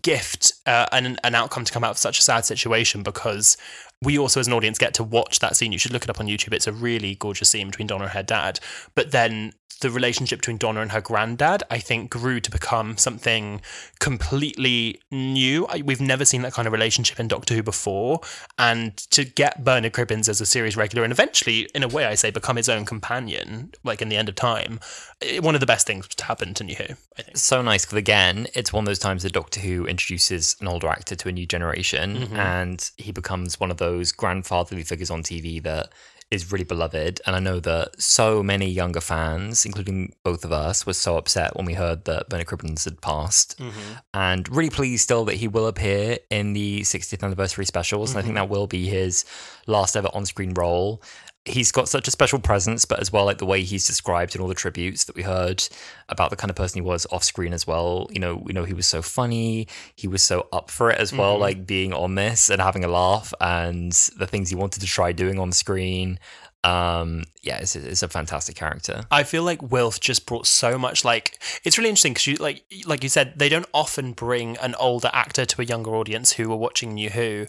[0.02, 3.56] gift uh, and an outcome to come out of such a sad situation because
[4.02, 5.72] we also, as an audience, get to watch that scene.
[5.72, 6.54] You should look it up on YouTube.
[6.54, 8.58] It's a really gorgeous scene between Donna and her dad.
[8.94, 13.62] But then the relationship between Donna and her granddad, I think, grew to become something
[13.98, 15.66] completely new.
[15.84, 18.20] We've never seen that kind of relationship in Doctor Who before.
[18.58, 22.14] And to get Bernard Cribbins as a series regular and eventually, in a way, I
[22.14, 24.80] say, become his own companion, like in the end of time,
[25.22, 27.36] eh, one of the best things to happen to New Who, I think.
[27.38, 30.88] so nice because again, it's one of those times that Doctor Who introduces an older
[30.88, 32.36] actor to a new generation, Mm-hmm.
[32.36, 35.86] and he becomes one of those grandfatherly figures on TV that
[36.30, 37.20] is really beloved.
[37.26, 41.56] And I know that so many younger fans, including both of us, were so upset
[41.56, 43.92] when we heard that Bernard Cribbins had passed, Mm-hmm.
[44.14, 48.22] and really pleased still that he will appear in the 60th anniversary specials, and I
[48.22, 48.48] think Mm-hmm.
[48.48, 49.24] that will be his
[49.66, 51.02] last ever on-screen role
[51.46, 54.42] he's got such a special presence, but as well, like the way he's described in
[54.42, 55.66] all the tributes that we heard
[56.08, 58.08] about the kind of person he was off screen as well.
[58.10, 61.12] You know, we know he was so funny, he was so up for it as
[61.12, 61.40] well, Mm-hmm.
[61.42, 65.12] like being on this and having a laugh and the things he wanted to try
[65.12, 66.18] doing on screen.
[66.62, 69.04] Um, yeah, it's, it's a fantastic character.
[69.10, 71.06] I feel like Wilf just brought so much.
[71.06, 74.74] Like it's really interesting because you like like you said they don't often bring an
[74.74, 77.46] older actor to a younger audience who are watching New Who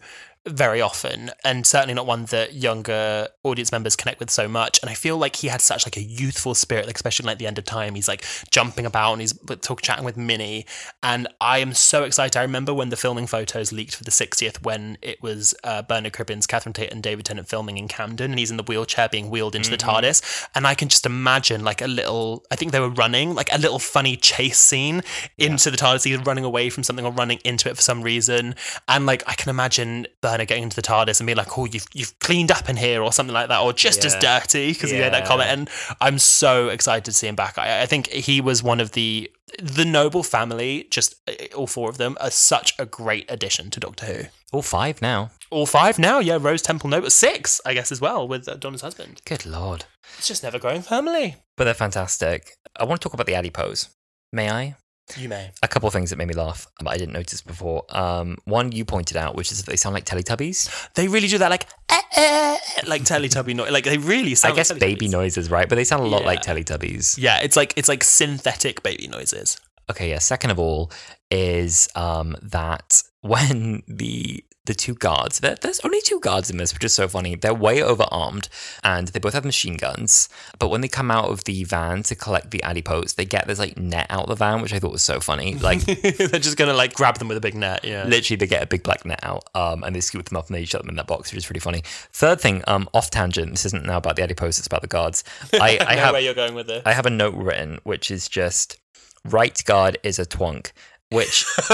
[0.48, 4.80] very often and certainly not one that younger audience members connect with so much.
[4.82, 7.46] And i feel like he had such like a youthful spirit like especially like the
[7.46, 7.94] end of time.
[7.94, 10.66] He's like jumping about and he's talk chatting with minnie.
[11.04, 12.38] And i am so excited.
[12.38, 16.14] I remember when the filming photos leaked for the 60th when it was uh, bernard
[16.14, 19.30] cribbins catherine tate and david tennant filming in camden and he's in the wheelchair being
[19.30, 20.48] wheeled into the tardis.
[20.56, 23.60] And i can just imagine like a little i think they were running like a
[23.60, 25.04] little funny chase scene
[25.38, 26.08] into the tardis.
[26.08, 28.56] Either running away from something or running into it for some reason.
[28.88, 31.86] And like i can imagine Bernard getting into the TARDIS and being like, "Oh, you've
[31.94, 34.98] you've cleaned up in here," or something like that, or just as dirty because he
[35.00, 35.50] made that comment.
[35.50, 37.58] And I'm so excited to see him back.
[37.58, 40.88] I, I think he was one of the the noble family.
[40.90, 44.24] Just uh, all four of them are such a great addition to Doctor Who.
[44.54, 45.32] All five now.
[45.50, 46.38] All five now, yeah.
[46.40, 49.22] Rose Temple Noble six, I guess, as well with uh, Donna's husband.
[49.26, 49.86] Good lord.
[50.18, 51.36] It's just never growing family.
[51.58, 52.56] But they're fantastic.
[52.78, 53.90] I want to talk about the adipose.
[54.32, 54.76] May I?
[55.18, 55.52] You may.
[55.64, 57.84] A couple of things that made me laugh, but I didn't notice before.
[57.90, 60.94] Um, one you pointed out, which is that they sound like Teletubbies.
[60.94, 63.72] They really do that, like eh, eh, like Teletubby noise.
[63.72, 64.54] Like they really sound.
[64.54, 65.68] I guess like baby noises, right?
[65.68, 66.28] But they sound a lot Yeah.
[66.28, 67.18] like Teletubbies.
[67.18, 69.60] Yeah, it's like it's like synthetic baby noises.
[69.90, 70.20] Okay, yeah.
[70.20, 70.92] Second of all,
[71.30, 76.72] is um, that when the the two guards, there, there's only two guards in this,
[76.74, 77.36] which is so funny.
[77.36, 78.48] They're way overarmed,
[78.84, 80.30] and they both have machine guns.
[80.60, 83.58] But when they come out of the van to collect the adipose, they get this
[83.58, 85.56] like net out of the van, which I thought was so funny.
[85.62, 87.84] Like They're just gonna like grab them with a big net.
[87.84, 88.04] Yeah.
[88.06, 90.56] literally they get a big black net out um, and they scoop them up and
[90.56, 93.52] they shut them in that box which is really funny third thing um, off tangent
[93.52, 96.22] this isn't now about the adipose it's about the guards i, I know have where
[96.22, 96.82] you're going with this.
[96.86, 98.80] i have a note written which is just
[99.26, 100.72] right guard is a twunk
[101.12, 101.46] which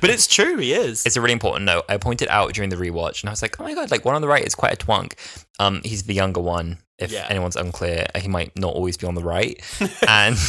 [0.00, 1.04] but it's true, he is.
[1.06, 3.58] It's a really important note i pointed out during the rewatch and i was like
[3.60, 5.14] oh my god like one on the right is quite a twunk
[5.58, 7.26] um, he's the younger one if Yeah.
[7.28, 9.60] anyone's unclear he might not always be on the right
[10.08, 10.34] and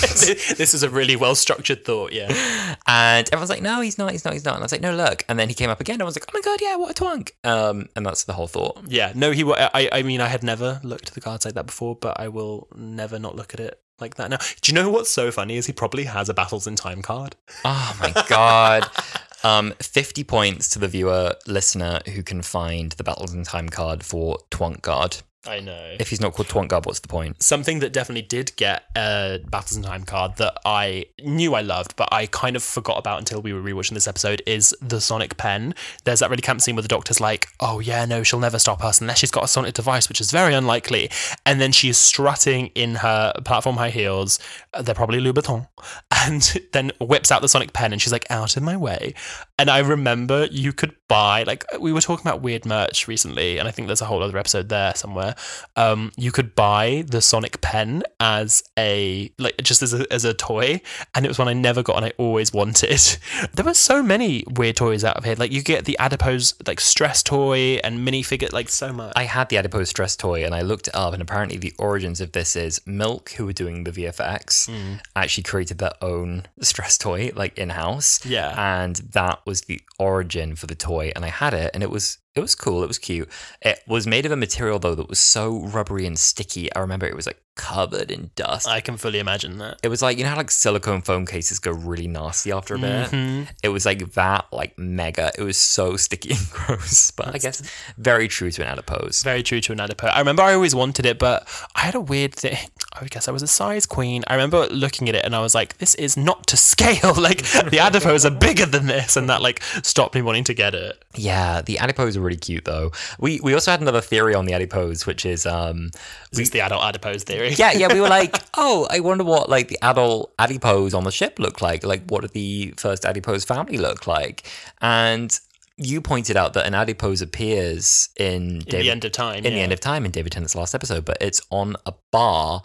[0.58, 2.76] this is a really well structured thought, yeah.
[2.88, 4.56] And everyone's like, no, he's not, he's not, he's not.
[4.56, 5.24] And I was like, no, look.
[5.28, 5.96] And then he came up again.
[5.96, 7.32] And I was like, oh my God, yeah, what a twunk.
[7.44, 8.80] Um, and that's the whole thought.
[8.88, 9.44] Yeah, no, he.
[9.46, 12.28] I, I mean, I had never looked at the cards like that before, but I
[12.28, 14.38] will never not look at it like that now.
[14.62, 15.56] Do you know what's so funny?
[15.56, 17.36] Is he probably has a Battles in Time card?
[17.64, 18.86] Oh my God.
[19.44, 24.04] um, 50 points to the viewer listener who can find the Battles in Time card
[24.04, 25.18] for Twunk Guard.
[25.46, 25.96] I know.
[26.00, 27.44] If he's not called Twunk Guard, what's the point?
[27.44, 31.98] Something that definitely did get a Battles in Time card that I knew I loved,
[31.98, 35.36] but I kind of forgot about until we were rewatching this episode is the Sonic
[35.36, 35.76] Pen.
[36.06, 38.84] There's that really camp scene where the doctor's like, oh yeah, no, she'll never stop
[38.84, 41.10] us unless she's got a sonic device, which is very unlikely.
[41.46, 44.40] And then she is strutting in her platform high heels,
[44.80, 45.68] they're probably Louboutin,
[46.26, 49.14] and then whips out the Sonic Pen and she's like, out of my way.
[49.60, 53.68] And I remember you could buy, like, we were talking about weird merch recently, and
[53.68, 55.33] I think there's a whole other episode there somewhere.
[55.76, 60.34] Um, you could buy the Sonic pen as a like just as a as a
[60.34, 60.82] toy,
[61.16, 63.02] and it was one I never got and I always wanted.
[63.54, 65.36] There were so many weird toys out of here.
[65.38, 69.14] Like you get the adipose like stress toy and minifigure, like so much.
[69.16, 72.20] I had the adipose stress toy and I looked it up, and apparently the origins
[72.22, 75.00] of this is Milk, who were doing the VFX, Mm.
[75.16, 78.26] actually created their own stress toy, like in house.
[78.26, 78.54] Yeah.
[78.84, 81.12] And that was the origin for the toy.
[81.16, 82.84] And I had it, and it was it was cool.
[82.84, 83.30] It was cute.
[83.62, 86.74] It was made of a material though that was so rubbery and sticky.
[86.74, 88.68] I remember it was like covered in dust.
[88.68, 89.78] I can fully imagine that.
[89.84, 92.80] it was like you know how like silicone phone cases go really nasty after a
[92.80, 93.12] bit.
[93.12, 93.48] Mhm.
[93.62, 95.32] It was like that, like mega.
[95.38, 97.12] It was so sticky and gross.
[97.12, 97.62] But I guess
[97.98, 99.24] very true to an adipose.
[99.24, 100.10] Very true to an adipose.
[100.14, 102.58] I remember I always wanted it, but I had a weird thing.
[103.00, 104.24] I guess I was a size queen.
[104.28, 107.14] I remember looking at it and I was like, this is not to scale.
[107.18, 110.74] like the adipose are bigger than this, and that like stopped me wanting to get
[110.76, 111.04] it.
[111.16, 112.92] Yeah, the adipose are really cute though.
[113.20, 115.92] We we also had another theory on the adipose, which is um
[116.32, 117.43] Is this the adult adipose theory?
[117.52, 121.12] Yeah, yeah, we were like, oh, I wonder what like the adult adipose on the
[121.12, 121.84] ship looked like.
[121.86, 124.44] Like, what did the first adipose family look like?
[124.82, 125.38] And
[125.78, 129.38] you pointed out that an adipose appears in, In David, the end of time.
[129.46, 132.62] in the end of time in David Tennant's last episode, but it's on a bar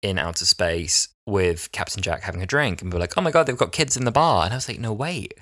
[0.00, 3.30] in outer space with Captain Jack having a drink, and we were like, oh my
[3.30, 5.34] god, they've got kids in the bar, and I was like, no, wait.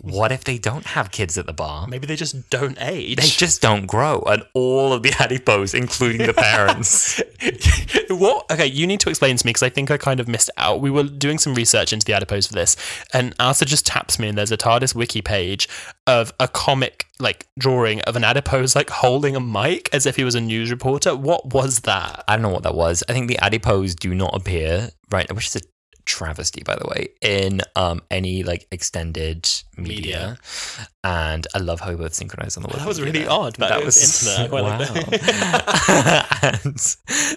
[0.00, 1.86] What if they don't have kids at the bar?
[1.86, 3.16] Maybe they just don't age.
[3.16, 7.20] They just don't grow, and all of the adipose, including the parents.
[8.08, 8.50] what?
[8.50, 10.80] Okay, you need to explain to me because I think I kind of missed out.
[10.80, 12.76] We were doing some research into the adipose for this,
[13.12, 15.68] and Arthur just taps me, and there's a TARDIS wiki page
[16.06, 20.24] of a comic like drawing of an adipose like holding a mic as if he
[20.24, 21.16] was a news reporter.
[21.16, 22.24] What was that?
[22.28, 23.02] I don't know what that was.
[23.08, 25.60] I think the adipose do not appear right, which is a
[26.08, 30.38] travesty, by the way, in um any like extended media.
[31.04, 32.80] And I love how we both synchronized on the word.
[32.80, 33.30] That was really there.
[33.30, 34.52] odd, but that was was intimate.
[34.52, 34.90] I like
[36.42, 36.58] wow.
[36.64, 36.74] and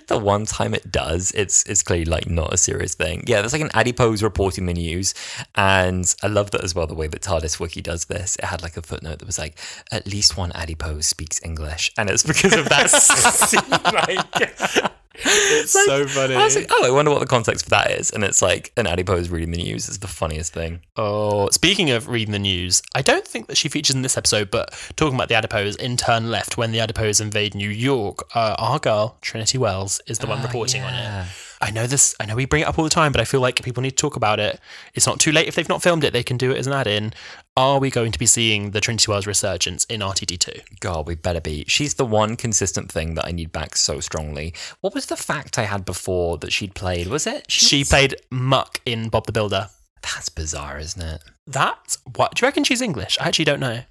[0.07, 3.23] the one time it does, it's it's clearly like not a serious thing.
[3.27, 5.13] Yeah, there's like an adipose reporting the news,
[5.55, 6.87] and I love that as well.
[6.87, 9.59] The way that TARDIS Wiki does this, it had like a footnote that was like,
[9.91, 13.61] at least one adipose speaks English, and it's because of that scene.
[13.69, 14.91] Like,
[15.23, 16.35] It's so funny.
[16.35, 18.11] I was like, oh, I wonder what the context for that is.
[18.11, 20.81] And it's like an adipose reading the news is the funniest thing.
[20.97, 24.49] Oh, speaking of reading the news, I don't think that she features in this episode,
[24.51, 28.55] but talking about the adipose in turn left when the adipose invade New York, uh,
[28.57, 31.27] our girl Trinity Wells is the one Ah, reporting on it.
[31.63, 32.15] I know this.
[32.19, 33.91] I know we bring it up all the time, but I feel like people need
[33.91, 34.59] to talk about it.
[34.95, 36.73] It's not too late if they've not filmed it; they can do it as an
[36.73, 37.13] add-in.
[37.57, 40.79] Are we going to be seeing the Trinity Wells resurgence in RTD2?
[40.79, 41.65] God, we better be.
[41.67, 44.53] She's the one consistent thing that I need back so strongly.
[44.79, 47.07] What was the fact I had before that she'd played?
[47.07, 47.51] Was it?
[47.51, 49.69] She was- played Muck in Bob the Builder.
[50.01, 51.21] That's bizarre, isn't it?
[51.45, 52.35] That's what?
[52.35, 53.17] Do you reckon she's English?
[53.19, 53.81] I actually don't know.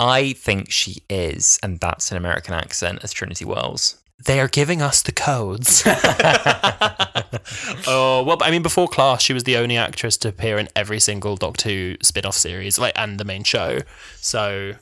[0.00, 3.96] I think she is, and that's an American accent as Trinity Wells.
[4.24, 5.82] They are giving us the codes.
[7.86, 11.00] oh well, I mean, before Class, she was the only actress to appear in every
[11.00, 13.80] single Doctor Who spin-off series, like and the main show.
[14.16, 14.74] So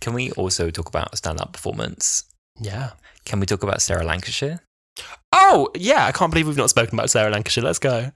[0.00, 2.24] Can we also talk about stand-up performance?
[2.60, 2.90] yeah.
[3.26, 4.60] Can we talk about Sarah Lancashire?
[5.32, 7.62] Oh yeah, I can't believe we've not spoken about Sarah Lancashire.
[7.62, 8.10] Let's go.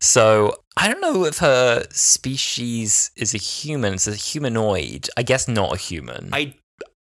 [0.00, 3.94] So I don't know if her species is a human.
[3.94, 5.08] It's a humanoid.
[5.16, 6.28] I guess not a human.
[6.32, 6.54] I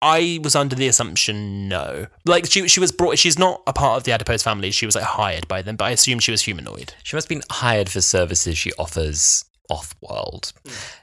[0.06, 3.18] I was under the assumption no, like she she was brought.
[3.18, 4.70] She's not a part of the adipose family.
[4.70, 6.94] She was like hired by them, but I assume she was humanoid.
[7.02, 10.54] She must have been hired for services she offers off world.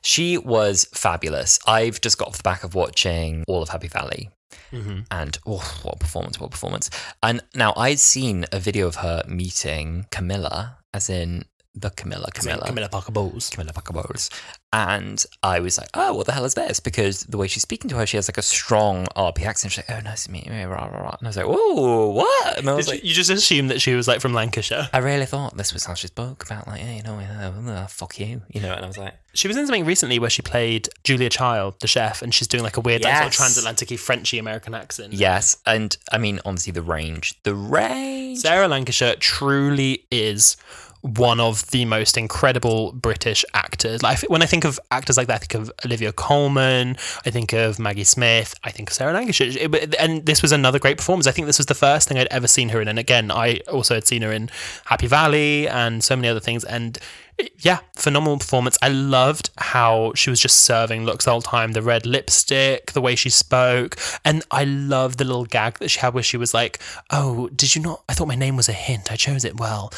[0.02, 1.58] She was fabulous.
[1.66, 4.30] I've just got off the back of watching all of Happy Valley.
[4.70, 5.00] Mm-hmm.
[5.10, 6.88] And oh, what a performance, what a performance.
[7.24, 12.66] And now I'd seen a video of her meeting Camilla, as in the Camilla, Camilla.
[12.66, 13.48] Camilla Parker Bowles.
[13.50, 14.28] Camilla Parker Bowles.
[14.74, 16.80] And I was like, oh, what the hell is this?
[16.80, 19.72] Because the way she's speaking to her, she has like a strong RP accent.
[19.72, 20.52] She's like, oh, nice to meet you.
[20.52, 21.16] Rah, rah, rah.
[21.18, 22.58] And I was like, oh, what?
[22.58, 24.88] And I was Did like, you, you just assumed that she was like from Lancashire.
[24.92, 27.86] I really thought this was how she spoke about, like, yeah, you know, uh, uh,
[27.86, 28.72] fuck you, you know.
[28.72, 31.86] And I was like, She was in something recently where she played Julia Child, the
[31.88, 33.36] chef, and she's doing like a weird like, sort of Yes.
[33.36, 35.12] transatlantic Frenchy American accent.
[35.12, 35.56] yes.
[35.66, 38.38] And I mean, honestly, the range, the range.
[38.38, 40.56] Sarah Lancashire truly is
[41.02, 44.02] one of the most incredible British actors.
[44.02, 47.52] Like when I think of actors like that, I think of Olivia Colman, I think
[47.52, 49.68] of Maggie Smith, I think of Sarah Lancashire.
[49.98, 51.26] And this was another great performance.
[51.26, 52.86] I think this was the first thing I'd ever seen her in.
[52.86, 54.48] And again, I also had seen her in
[54.84, 56.64] Happy Valley and so many other things.
[56.64, 56.98] And
[57.58, 58.78] yeah, phenomenal performance.
[58.80, 61.72] I loved how she was just serving looks all the time.
[61.72, 66.00] The red lipstick, the way she spoke, and I love the little gag that she
[66.00, 66.78] had where she was like,
[67.10, 68.04] "Oh, did you not?
[68.08, 69.10] I thought my name was a hint.
[69.10, 69.92] I chose it well."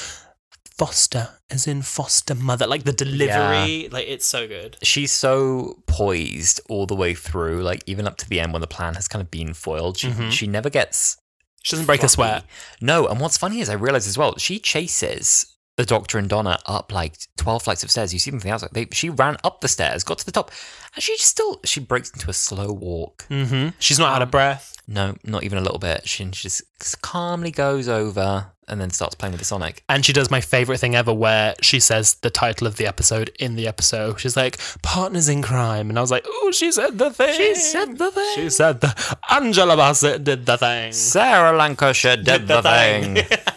[0.76, 4.76] Foster, as in foster mother, like the delivery, like it's so good.
[4.82, 8.66] She's so poised all the way through, like even up to the end when the
[8.66, 9.98] plan has kind of been foiled.
[9.98, 10.32] She Mhm.
[10.32, 11.16] she never gets
[11.62, 12.40] She doesn't break a floppy.
[12.40, 12.44] sweat.
[12.80, 16.58] No, and what's funny is I realize as well, she chases the Doctor and Donna
[16.66, 18.12] up like twelve flights of stairs.
[18.12, 18.70] You see them from the outside.
[18.72, 20.50] They, she ran up the stairs, got to the top,
[20.94, 23.26] and she just still she breaks into a slow walk.
[23.28, 24.70] hmm She's not out of breath.
[24.86, 26.06] No, not even a little bit.
[26.06, 29.82] She, she just calmly goes over and then starts playing with the Sonic.
[29.88, 33.30] And she does my favorite thing ever where she says the title of the episode
[33.40, 34.20] in the episode.
[34.20, 35.88] She's like, Partners in Crime.
[35.88, 37.34] And I was like, Oh, she said the thing.
[37.34, 38.32] She said the thing.
[38.34, 40.92] She said the Angela Bassett did the thing.
[40.92, 43.14] Sarah Lancashire did, the, the thing.
[43.16, 43.38] thing.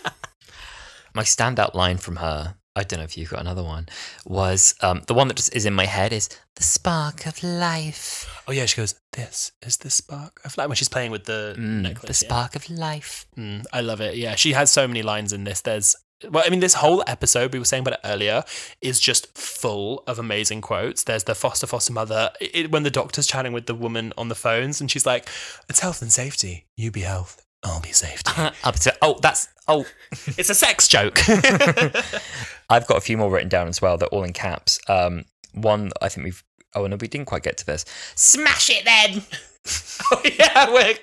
[1.18, 3.88] my standout line from her, I don't know if you've got another one,
[4.26, 8.26] was um, the one that just is in my head is the spark of life.
[8.48, 11.56] Oh yeah, she goes, This is the spark of life when she's playing with the
[11.58, 12.20] Mm, necklace.
[12.20, 12.30] the yeah.
[12.30, 13.26] spark of life.
[13.38, 14.16] Mm, I love it.
[14.16, 15.62] Yeah, she has so many lines in this.
[15.62, 15.96] There's
[16.32, 18.44] well, I mean, this whole episode we were saying about it earlier
[18.82, 21.04] is just full of amazing quotes.
[21.04, 24.34] There's the foster foster mother it, when the doctor's chatting with the woman on the
[24.36, 25.30] phones, and she's like,
[25.70, 26.66] "It's health and safety.
[26.76, 28.32] You be health, I'll be safety."
[28.64, 29.86] Up to, oh, that's oh,
[30.38, 31.20] it's a sex joke.
[32.70, 33.98] I've got a few more written down as well.
[33.98, 34.80] They're all in caps.
[34.88, 36.44] Um, one I think we've.
[36.76, 37.86] Oh no, we didn't quite get to this.
[38.16, 39.24] Smash it then.
[40.12, 40.94] oh yeah, where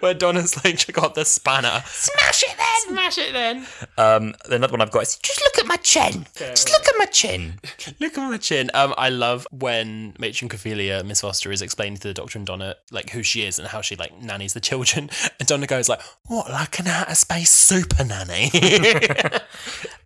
[0.00, 1.82] where Donna's like she got the spanner.
[1.86, 2.94] Smash it then.
[2.94, 3.66] Smash it then.
[3.96, 6.26] Um, another one I've got is just look at my chin.
[6.34, 7.54] Just look at my chin.
[8.00, 8.70] Look at my chin.
[8.74, 12.76] Um, I love when Matron Cofelia, Miss Foster, is explaining to the Doctor and Donna
[12.90, 16.00] like who she is and how she like nannies the children, and Donna goes like,
[16.26, 18.50] "What, like an outer space super nanny?"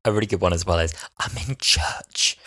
[0.05, 2.39] A really good one as well is I'm in church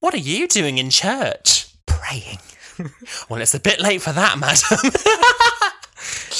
[0.00, 1.66] what are you doing in church?
[1.86, 2.38] praying.
[3.28, 4.92] Well, it's a bit late for that, madam.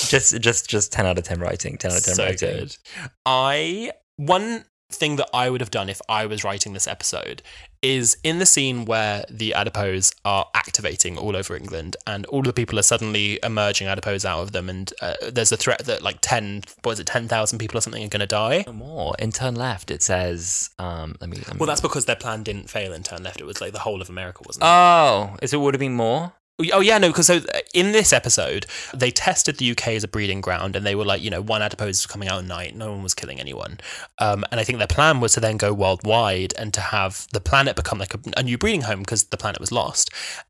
[0.09, 1.78] Just, just, just ten out of ten writing.
[1.78, 2.59] Ten out of ten so writing.
[2.59, 2.76] good.
[3.24, 7.43] I one thing that I would have done if I was writing this episode
[7.82, 12.53] is in the scene where the adipose are activating all over England and all the
[12.53, 16.18] people are suddenly emerging adipose out of them and uh, there's a threat that like
[16.20, 18.64] 10 what is it 10,000 people or something are going to die.
[18.66, 19.14] No more.
[19.18, 20.70] In turn left, it says.
[20.78, 21.37] Um, let me.
[21.39, 23.41] Let me Well, that's because their plan didn't fail in turn left.
[23.41, 24.64] It was like the whole of America, wasn't?
[24.64, 26.32] Oh, is it would have been more?
[26.73, 30.09] Oh yeah, no, because so uh, in this episode they tested the UK as a
[30.09, 32.75] breeding ground, and they were like, you know, one adipose was coming out at night,
[32.75, 33.79] no one was killing anyone,
[34.19, 37.41] um, and I think their plan was to then go worldwide and to have the
[37.41, 40.09] planet become like a, a new breeding home because the planet was lost,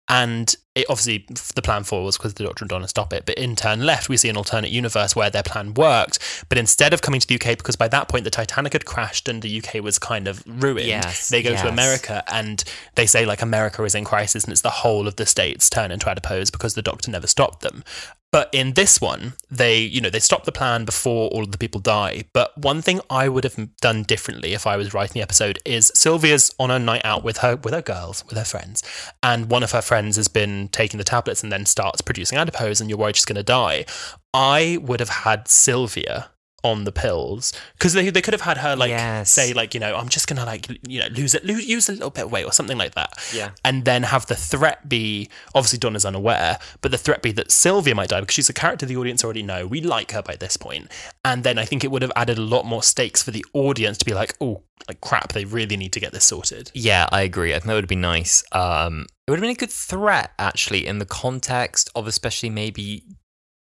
[0.09, 3.37] and it obviously the plan forward was because the Doctor and Donna stop it, but
[3.37, 7.03] in turn left we see an alternate universe where their plan worked, but instead of
[7.03, 9.83] coming to the UK because by that point the Titanic had crashed and the UK
[9.83, 11.63] was kind of ruined, Yes, they go yes.
[11.63, 12.63] to America and
[12.95, 16.11] they say like America is in crisis and it's the whole of the states turn
[16.11, 17.85] into adipose because the doctor never stopped them.
[18.33, 21.59] But in this one, they you know they stop the plan before all of the
[21.59, 22.25] people die.
[22.33, 25.93] But one thing I would have done differently if I was writing the episode is
[25.95, 28.83] Sylvia's on a night out with her with her girls with her friends,
[29.23, 32.81] and one of her friends has been taking the tablets and then starts producing adipose,
[32.81, 33.87] and you're worried she's going to die.
[34.35, 36.31] I would have had Sylvia
[36.65, 39.31] on the pills because they, they could have had her like Yes.
[39.31, 41.93] say like you know I'm just gonna like you know lose it lose use a
[41.93, 43.51] little bit of weight or something like that Yeah.
[43.65, 47.95] and then have the threat be obviously Donna's unaware but the threat be that Sylvia
[47.95, 50.57] might die because she's a character the audience already know we like her by this
[50.57, 50.91] point
[51.25, 53.99] and then I think it would have added a lot more stakes for the audience
[53.99, 57.23] to be like oh like crap they really need to get this sorted Yeah, I
[57.23, 57.53] agree.
[57.53, 58.43] I think that would have been nice.
[58.53, 63.03] Um, it would have been a good threat, actually, in the context of especially maybe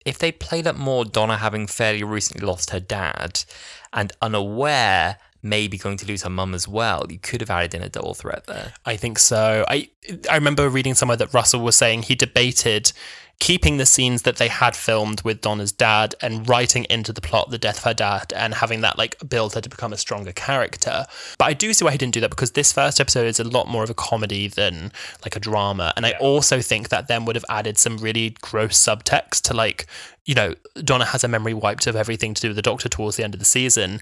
[0.06, 3.44] if they played up more Donna having fairly recently lost her dad
[3.92, 7.04] and unaware, maybe going to lose her mum as well.
[7.10, 8.72] You could have added in a double threat there.
[8.84, 9.64] I think so.
[9.68, 9.90] I
[10.30, 12.92] I remember reading somewhere that Russell was saying he debated
[13.38, 17.50] keeping the scenes that they had filmed with Donna's dad and writing into the plot
[17.50, 20.32] the death of her dad and having that like build her to become a stronger
[20.32, 21.04] character.
[21.38, 23.44] But I do see why he didn't do that because this first episode is a
[23.44, 24.90] lot more of a comedy than
[25.22, 25.92] like a drama.
[25.96, 29.86] And I also think that then would have added some really gross subtext to like,
[30.24, 33.16] you know, Donna has her memory wiped of everything to do with the doctor towards
[33.16, 34.00] the end of the season.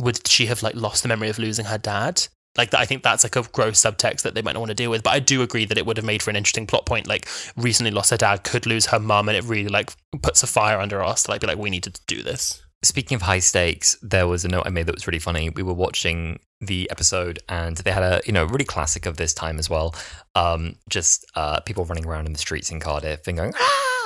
[0.00, 2.26] Would she have like lost the memory of losing her dad?
[2.56, 4.90] Like I think that's like a gross subtext that they might not want to deal
[4.90, 5.02] with.
[5.02, 7.06] But I do agree that it would have made for an interesting plot point.
[7.06, 7.26] Like
[7.56, 9.92] recently lost her dad, could lose her mum, and it really like
[10.22, 12.62] puts a fire under us to like be like, we need to do this.
[12.84, 15.50] Speaking of high stakes, there was a note I made that was really funny.
[15.50, 19.34] We were watching the episode and they had a you know really classic of this
[19.34, 19.94] time as well.
[20.34, 23.52] Um, just uh, people running around in the streets in Cardiff and going.
[23.56, 24.01] "Ah!"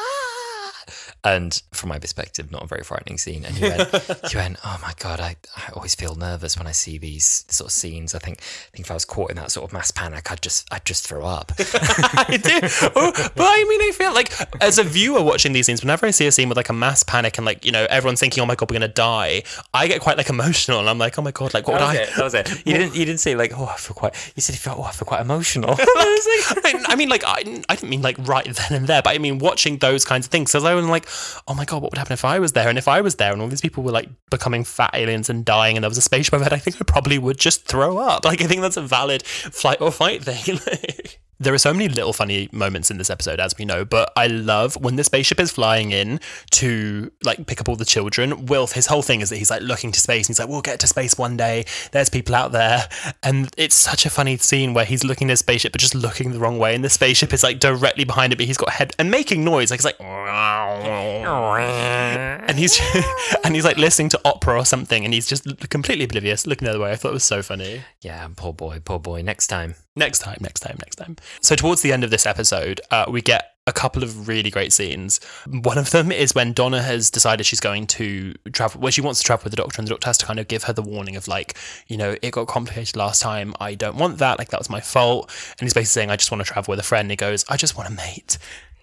[1.27, 3.45] And from my perspective, not a very frightening scene.
[3.45, 3.93] And you went,
[4.33, 7.67] you went, oh my god, I, I always feel nervous when I see these sort
[7.69, 8.15] of scenes.
[8.15, 10.41] I think, I think if I was caught in that sort of mass panic, I'd
[10.41, 11.53] just, I'd just throw up.
[11.59, 12.61] I do.
[12.95, 16.11] Oh, but I mean, I feel like as a viewer watching these scenes, whenever I
[16.13, 18.47] see a scene with like a mass panic and like you know everyone's thinking, "Oh
[18.47, 19.43] my god, we're gonna die,"
[19.75, 22.07] I get quite like emotional, and I'm like, "Oh my god, like what would I?"
[22.07, 22.49] That was it.
[22.65, 24.15] You didn't, you didn't say like, oh, I feel quite.
[24.35, 25.75] You said you felt, oh, I feel quite emotional.
[25.79, 29.19] I I mean, like, I, I didn't mean like right then and there, but I
[29.19, 30.51] mean watching those kinds of things.
[30.51, 31.07] Because I was like,
[31.49, 32.69] oh my god, what would happen if I was there?
[32.69, 35.45] And if I was there and all these people were like becoming fat aliens and
[35.45, 38.25] dying and there was a spaceship overhead, I think I probably would just throw up.
[38.25, 40.59] Like, I think that's a valid flight or fight thing.
[41.39, 44.27] There are so many little funny moments in this episode, as we know, but I
[44.27, 46.19] love when the spaceship is flying in
[46.53, 48.47] to like pick up all the children.
[48.47, 50.63] Wilf, his whole thing is that he's like looking to space and he's like, we'll
[50.63, 51.67] get to space one day.
[51.93, 52.89] There's people out there.
[53.23, 56.33] And it's such a funny scene where he's looking at his spaceship, but just looking
[56.33, 56.75] the wrong way.
[56.75, 59.71] And the spaceship is like directly behind it, but he's got head and making noise.
[59.71, 60.01] Like, he's like,
[62.49, 62.81] and he's,
[63.45, 65.05] and he's like listening to opera or something.
[65.05, 66.93] And he's just completely oblivious, looking the other way.
[66.93, 67.83] I thought it was so funny.
[68.01, 69.23] yeah, poor boy, poor boy.
[69.23, 69.75] Next time.
[69.97, 71.17] Next time, next time, next time.
[71.41, 74.73] So, towards the end of this episode, uh, we get a couple of really great
[74.73, 75.21] scenes.
[75.47, 79.21] One of them is when Donna has decided she's going to travel, well, she wants
[79.21, 80.83] to travel with the doctor, and the doctor has to kind of give her the
[80.83, 81.57] warning of like,
[81.89, 83.55] you know, it got complicated last time.
[83.59, 84.39] I don't want that.
[84.39, 85.31] Like that was my fault.
[85.59, 87.07] And he's basically saying, I just want to travel with a friend.
[87.07, 88.39] And he goes, I just want a mate.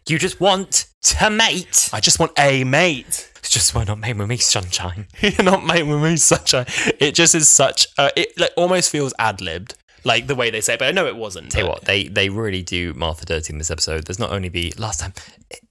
[0.10, 1.90] You just want to mate.
[1.94, 3.30] I just want a mate.
[3.38, 5.08] It's just why not mate with me, sunshine.
[5.22, 6.66] You're not mate with me, sunshine.
[7.00, 7.88] It just is such.
[7.98, 10.74] Uh, it like almost feels ad libbed, like the way they say.
[10.74, 11.52] it, But I know it wasn't.
[11.52, 14.06] Tell you what, they they really do Martha dirty in this episode.
[14.06, 15.14] There's not only the last time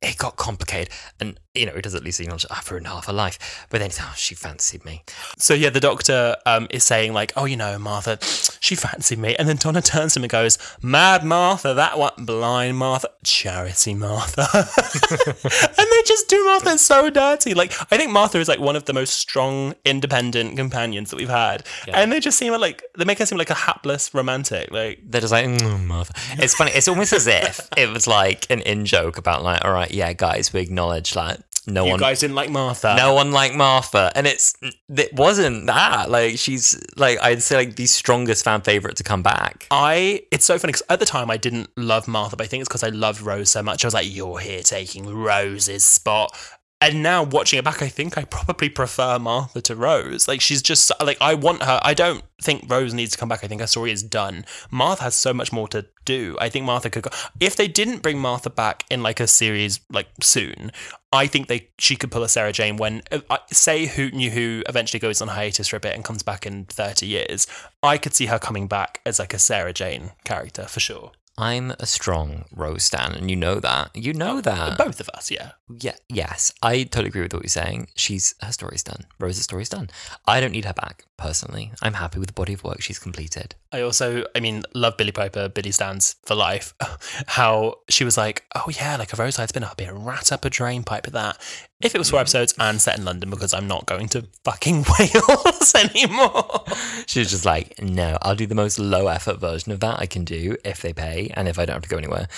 [0.00, 3.12] it, got complicated, and you know it does at least acknowledge I've ruined half her
[3.12, 5.02] life, but then oh, she fancied me.
[5.36, 8.18] So yeah, the doctor um, is saying like, "Oh, you know, Martha,
[8.60, 12.12] she fancied me," and then Donna turns to him and goes, "Mad Martha, that one,
[12.18, 17.54] blind Martha, charity Martha," and they just do Martha so dirty.
[17.54, 21.28] Like, I think Martha is like one of the most strong, independent companions that we've
[21.28, 24.70] had, and they just seem like they make her seem like a hapless romantic.
[24.70, 26.12] Like, They're just like mm, Martha.
[26.42, 26.72] It's funny.
[26.72, 30.12] It's almost as if it was like an in joke about like, all right, yeah,
[30.12, 31.86] guys, we acknowledge like no one.
[31.86, 32.00] you one.
[32.00, 32.96] guys didn't like Martha.
[32.96, 34.54] no one like Martha, and it's
[34.88, 36.10] it wasn't that.
[36.10, 39.66] Like she's like I'd say like the strongest fan favorite to come back.
[39.70, 42.62] I it's so funny because at the time I didn't love Martha, but I think
[42.62, 43.84] it's because I loved Rose so much.
[43.84, 46.36] I was like, "You're here taking Rose's spot."
[46.82, 50.26] And now watching it back, I think I probably prefer Martha to Rose.
[50.26, 51.78] Like she's just like I want her.
[51.80, 53.44] I don't think Rose needs to come back.
[53.44, 54.44] I think her story is done.
[54.68, 56.36] Martha has so much more to do.
[56.40, 59.78] I think Martha could go if they didn't bring Martha back in like a series
[59.92, 60.72] like soon.
[61.12, 64.64] I think they she could pull a Sarah Jane when uh, say Who Knew Who
[64.68, 67.46] eventually goes on hiatus for a bit and comes back in thirty years.
[67.84, 71.12] I could see her coming back as like a Sarah Jane character for sure.
[71.38, 73.90] I'm a strong Rose stan, and you know that.
[73.94, 74.76] You know that.
[74.76, 75.52] Both of us, yeah.
[75.80, 77.88] Yeah, yes, I totally agree with what you're saying.
[77.96, 79.06] She's her story's done.
[79.18, 79.88] Rose's story's done.
[80.26, 81.72] I don't need her back personally.
[81.80, 83.54] I'm happy with the body of work she's completed.
[83.72, 86.74] I also, I mean, love Billie Piper, Billie stands for life.
[87.26, 90.44] How she was like, oh yeah, like a roadside spin, I'll be a rat up
[90.44, 91.38] a drain pipe with that.
[91.82, 94.84] If it was four episodes and set in London, because I'm not going to fucking
[94.98, 96.64] Wales anymore.
[97.06, 100.06] She was just like, no, I'll do the most low effort version of that I
[100.06, 102.28] can do if they pay and if I don't have to go anywhere.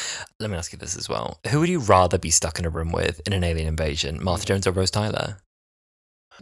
[0.41, 1.41] Let me ask you this as well.
[1.51, 4.47] Who would you rather be stuck in a room with in an alien invasion, Martha
[4.47, 5.39] Jones or Rose Tyler?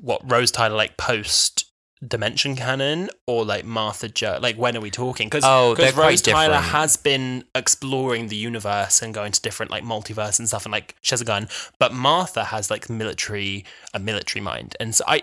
[0.01, 1.72] What Rose Tyler like post
[2.07, 4.39] dimension canon or like Martha Joe?
[4.41, 5.29] Like when are we talking?
[5.29, 6.73] Because Oh, quite Rose Tyler different.
[6.73, 10.97] has been exploring the universe and going to different like multiverse and stuff, and like
[11.01, 11.49] she has a gun.
[11.79, 15.23] But Martha has like military a military mind, and so I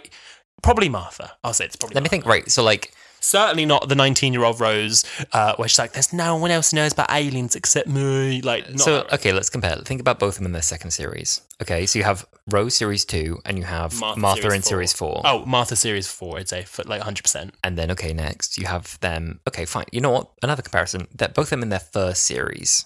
[0.62, 1.34] probably Martha.
[1.44, 1.96] I'll say it's probably.
[1.96, 2.50] Let me think, right.
[2.50, 5.03] So, like, Certainly not the 19 year old Rose,
[5.34, 8.41] uh, where she's like, there's no one else who knows about aliens except me.
[8.41, 9.76] Like, not so okay, let's compare.
[9.78, 11.41] Think about both of them in their second series.
[11.61, 15.22] Okay, so you have Rose series two, and you have Martha, in series four.
[15.26, 17.51] Oh, Martha series four, I'd say, for like 100%.
[17.63, 19.41] And then, okay, next you have them.
[19.47, 19.86] Okay, fine.
[19.91, 20.32] You know what?
[20.41, 21.07] Another comparison.
[21.13, 22.86] That both of them in their first series.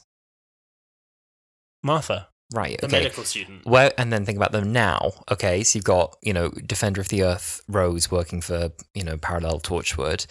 [1.83, 2.79] Martha, Right.
[2.79, 2.97] the Okay.
[2.97, 3.65] medical student.
[3.65, 5.11] Well, and then think about them now.
[5.31, 9.17] Okay, so you've got you know Defender of the Earth Rose working for you know
[9.17, 10.25] Parallel Torchwood,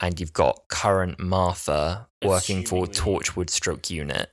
[0.00, 4.30] and you've got current Martha working for Torchwood Stroke Unit.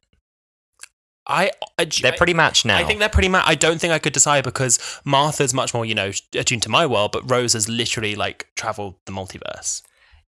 [1.25, 2.77] I, I, They're pretty matched now.
[2.77, 3.43] I think they're pretty much.
[3.47, 6.85] I don't think I could decide because Martha's much more, you know, attuned to my
[6.85, 9.81] world, but Rose has literally like traveled the multiverse.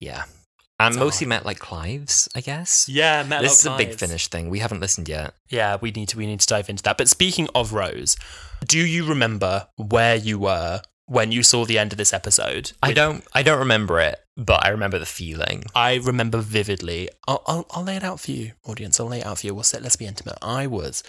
[0.00, 0.24] yeah,
[0.88, 2.88] and mostly met like Clives, I guess.
[2.88, 4.50] Yeah, Metal this is a big finish thing.
[4.50, 5.34] We haven't listened yet.
[5.48, 6.98] Yeah, we need to we need to dive into that.
[6.98, 8.16] But speaking of Rose,
[8.66, 12.72] do you remember where you were when you saw the end of this episode?
[12.82, 13.24] I don't.
[13.34, 15.64] I don't remember it, but I remember the feeling.
[15.74, 17.08] I remember vividly.
[17.28, 18.98] I'll, I'll, I'll lay it out for you, audience.
[18.98, 19.54] I'll lay it out for you.
[19.54, 20.38] We'll set, let's be intimate.
[20.40, 21.02] I was,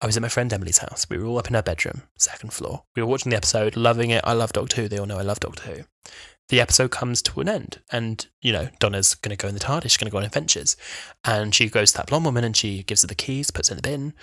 [0.00, 1.06] I was at my friend Emily's house.
[1.08, 2.84] We were all up in her bedroom, second floor.
[2.96, 4.22] We were watching the episode, loving it.
[4.24, 4.88] I love Doctor Who.
[4.88, 5.82] They all know I love Doctor Who.
[6.50, 9.60] The episode comes to an end, and you know Donna's going to go in the
[9.60, 9.84] TARDIS.
[9.84, 10.76] She's going to go on adventures,
[11.24, 13.72] and she goes to that blonde woman, and she gives her the keys, puts it
[13.72, 14.14] in the bin,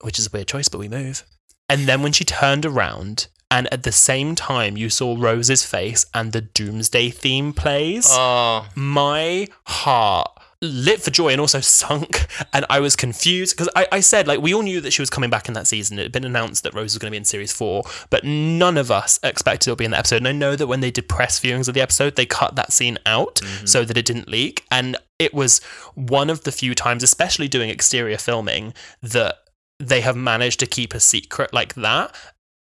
[0.00, 1.24] which is a weird choice, but we move.
[1.68, 6.06] And then when she turned around, and at the same time you saw Rose's face,
[6.14, 12.26] and the Doomsday theme plays Oh, my heart lit for joy and also sunk.
[12.52, 15.10] And i was confused because I, I said like we all knew that she was
[15.10, 15.98] coming back in that season.
[15.98, 18.76] It had been announced that rose was going to be in series four but none
[18.76, 20.16] of us expected it to be in the episode.
[20.16, 22.72] And i know that when they did press viewings of the episode they cut that
[22.72, 23.66] scene out mm-hmm.
[23.66, 24.64] so that it didn't leak.
[24.70, 25.60] And it was
[25.94, 29.36] one of the few times especially doing exterior filming that
[29.78, 32.14] they have managed to keep a secret like that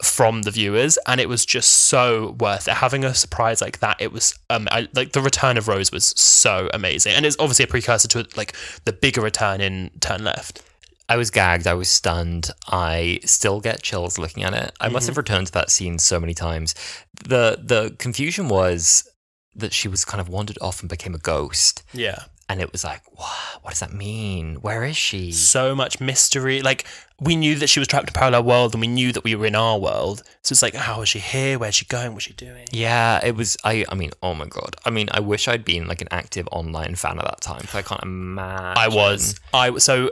[0.04, 3.98] from the viewers and it was just so worth it having a surprise like that
[4.00, 7.66] it was um I, like the return of rose was so amazing and it's obviously
[7.66, 10.64] a precursor to like the bigger return in turn left
[11.10, 11.68] I was gagged.
[11.68, 12.52] I was stunned.
[12.70, 14.72] I still get chills looking at it.
[14.80, 16.74] I must have returned to that scene so many times.
[17.22, 19.10] the The confusion was
[19.54, 21.84] that she was kind of wandered off and became a ghost.
[21.92, 23.30] yeah and it was like, what?
[23.62, 24.56] What does that mean?
[24.56, 25.32] Where is she?
[25.32, 26.62] So much mystery.
[26.62, 26.86] Like
[27.20, 29.36] we knew that she was trapped in a parallel world, and we knew that we
[29.36, 30.24] were in our world.
[30.42, 31.60] So it's like, how is she here?
[31.60, 32.14] Where's she going?
[32.14, 32.68] What's she doing?
[32.72, 33.58] Yeah, it was.
[33.64, 33.86] I.
[33.90, 34.76] I mean, oh my god.
[34.86, 37.62] I mean, I wish I'd been like an active online fan at that time.
[37.62, 38.78] 'cause I can't imagine.
[38.78, 39.40] I was.
[39.54, 40.10] I so.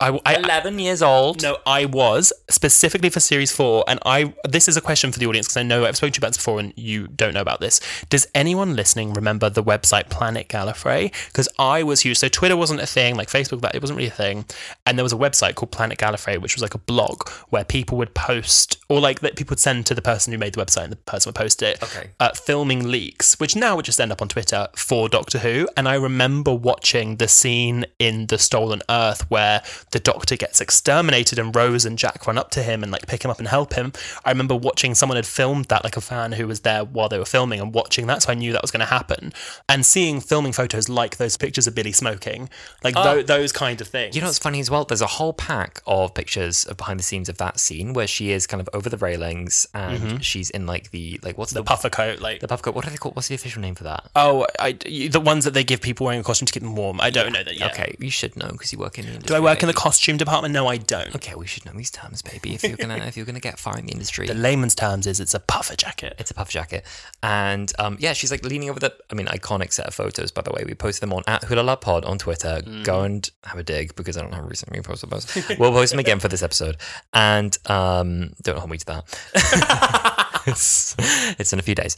[0.00, 1.42] I, I, eleven years old.
[1.42, 4.32] No, I was specifically for series four, and I.
[4.48, 6.30] This is a question for the audience because I know I've spoken to you about
[6.30, 7.78] this before, and you don't know about this.
[8.08, 11.12] Does anyone listening remember the website Planet Gallifrey?
[11.26, 12.16] Because I was huge.
[12.16, 14.46] So Twitter wasn't a thing, like Facebook, that it wasn't really a thing,
[14.86, 17.98] and there was a website called Planet Gallifrey, which was like a blog where people
[17.98, 20.84] would post, or like that people would send to the person who made the website,
[20.84, 21.82] and the person would post it.
[21.82, 22.08] Okay.
[22.20, 25.86] Uh, filming leaks, which now would just end up on Twitter for Doctor Who, and
[25.86, 29.57] I remember watching the scene in the Stolen Earth where
[29.90, 33.24] the Doctor gets exterminated and Rose and Jack run up to him and like pick
[33.24, 33.92] him up and help him.
[34.24, 37.18] I remember watching someone had filmed that, like a fan who was there while they
[37.18, 39.32] were filming and watching that, so I knew that was going to happen.
[39.68, 42.48] And seeing filming photos like those pictures of Billie smoking,
[42.82, 43.02] like ah.
[43.04, 44.14] tho- those kind of things.
[44.14, 44.84] You know what's funny as well?
[44.84, 48.30] There's a whole pack of pictures of behind the scenes of that scene where she
[48.30, 50.16] is kind of over the railings and mm-hmm.
[50.18, 52.74] she's in like the like what's the the puffer coat, like the puff coat?
[52.74, 53.16] What are they called?
[53.16, 54.08] What's the official name for that?
[54.16, 57.00] oh, I, the ones that they give people wearing a costume to keep them warm.
[57.00, 57.72] I don't know that yet.
[57.72, 59.28] Okay, you should know because you work in the industry.
[59.28, 60.52] Do I work in the costume department?
[60.52, 61.14] No, I don't.
[61.14, 62.54] Okay, we should know these terms, baby.
[62.54, 65.20] If you're gonna if you're gonna get far in the industry, The layman's terms is
[65.20, 66.14] it's a puffer jacket.
[66.18, 66.84] it's a puff jacket,
[67.22, 68.94] and um, yeah, she's like leaning over the.
[69.10, 70.30] I mean, iconic set of photos.
[70.30, 72.62] By the way, we posted them on at Wholala Pod on Twitter.
[72.82, 75.26] Go and have a dig because I don't have recently posted those.
[75.58, 76.76] we'll post them again for this episode,
[77.12, 80.34] and um, don't hold me to that.
[80.46, 80.94] it's,
[81.38, 81.96] it's in a few days.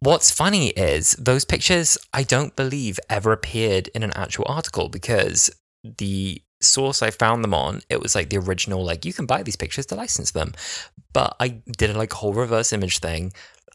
[0.00, 5.50] What's funny is those pictures I don't believe ever appeared in an actual article because
[5.84, 9.42] the source I found them on, it was like the original, like you can buy
[9.42, 10.54] these pictures to license them.
[11.12, 13.32] But I did a like whole reverse image thing.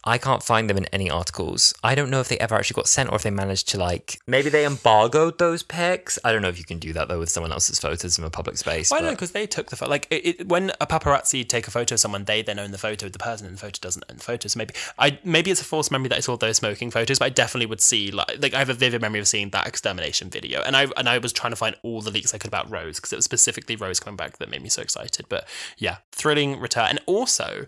[0.07, 1.73] I can't find them in any articles.
[1.83, 4.19] I don't know if they ever actually got sent or if they managed to like
[4.27, 6.19] maybe they embargoed those pics.
[6.23, 8.29] I don't know if you can do that though with someone else's photos in a
[8.29, 8.91] public space.
[8.91, 9.05] Why not?
[9.05, 9.89] but- Because they took the photo.
[9.89, 12.77] Like it, it, when a paparazzi take a photo of someone, they then own the
[12.77, 13.09] photo.
[13.09, 14.47] The person in the photo doesn't own the photo.
[14.47, 17.25] So maybe I maybe it's a false memory that I saw those smoking photos, but
[17.25, 20.29] I definitely would see like like I have a vivid memory of seeing that extermination
[20.29, 22.69] video, and I and I was trying to find all the leaks I could about
[22.69, 25.25] Rose because it was specifically Rose coming back that made me so excited.
[25.29, 25.47] But
[25.77, 27.65] yeah, thrilling return, and also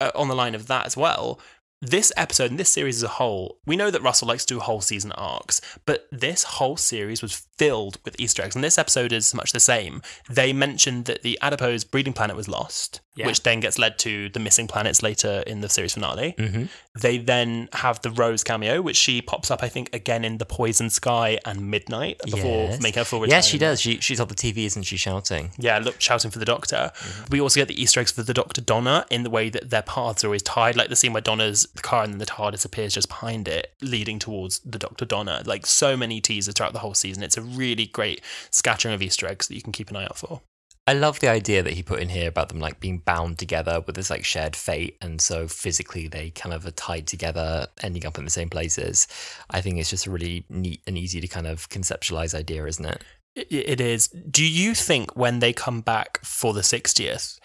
[0.00, 1.38] uh, on the line of that as well.
[1.82, 4.60] This episode and this series as a whole, we know that Russell likes to do
[4.60, 9.12] whole season arcs, but this whole series was filled with Easter eggs, and this episode
[9.12, 10.00] is much the same.
[10.26, 13.26] They mentioned that the adipose breeding planet was lost, Yeah.
[13.26, 16.34] which then gets led to the missing planets later in the series finale.
[16.38, 16.68] Mhm.
[17.00, 20.44] They then have the Rose cameo, which she pops up, I think, again in the
[20.44, 22.80] Poison Sky and Midnight before Yes.
[22.82, 23.36] making her full return.
[23.36, 23.80] Yes, she does.
[23.80, 24.96] She she's on the TV, isn't she?
[24.98, 25.52] Shouting.
[25.58, 26.92] Yeah, look, shouting for the Doctor.
[26.94, 27.24] Mm-hmm.
[27.30, 29.82] We also get the Easter eggs for the Doctor Donna in the way that their
[29.82, 32.92] paths are always tied, like the scene where Donna's car and then the TARDIS appears
[32.94, 35.42] just behind it, leading towards the Doctor Donna.
[35.46, 37.22] Like so many teasers throughout the whole season.
[37.22, 40.18] It's a really great scattering of Easter eggs that you can keep an eye out
[40.18, 40.42] for.
[40.88, 43.82] I love the idea that he put in here about them like being bound together
[43.84, 48.06] with this like shared fate, and so physically they kind of are tied together, ending
[48.06, 49.08] up in the same places.
[49.50, 52.84] I think it's just a really neat and easy to kind of conceptualize idea, isn't
[52.84, 53.04] it?
[53.34, 54.06] It, it is.
[54.08, 57.40] Do you think when they come back for the 60th,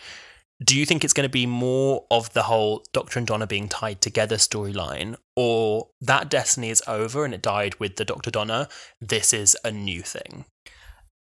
[0.63, 3.67] do you think it's going to be more of the whole Doctor and Donna being
[3.67, 8.69] tied together storyline, or that destiny is over and it died with the Doctor Donna?
[8.99, 10.45] This is a new thing.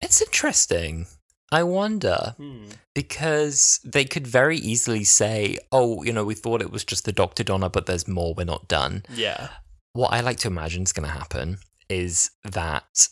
[0.01, 1.07] It's interesting.
[1.53, 2.71] I wonder hmm.
[2.95, 7.13] because they could very easily say, "Oh, you know, we thought it was just the
[7.13, 8.35] Doctor Donna, but there's more.
[8.35, 9.49] We're not done." Yeah.
[9.93, 13.09] what I like to imagine is going to happen is that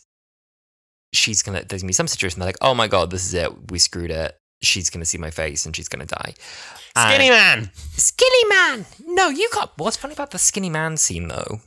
[1.13, 3.25] she's going to, there's going to be some situation they're like, oh my God, this
[3.25, 3.71] is it.
[3.71, 4.37] We screwed it.
[4.63, 6.33] She's going to see my face and she's going to die.
[6.97, 7.71] Skinny And- man.
[7.93, 8.85] Skinny man!
[9.05, 9.73] No, you got.
[9.77, 11.59] What's funny about the skinny man scene, though?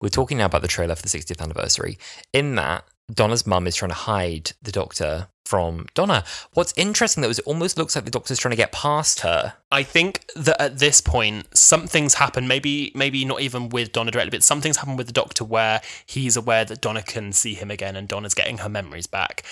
[0.00, 1.98] We're talking now about the trailer for the 60th anniversary.
[2.32, 6.24] In that, Donna's mum is trying to hide the doctor from Donna.
[6.54, 9.52] What's interesting, though, is it almost looks like the doctor's trying to get past her.
[9.70, 12.48] I think that at this point, something's happened.
[12.48, 16.38] Maybe, maybe not even with Donna directly, but something's happened with the Doctor where he's
[16.38, 19.42] aware that Donna can see him again, and Donna's getting her memories back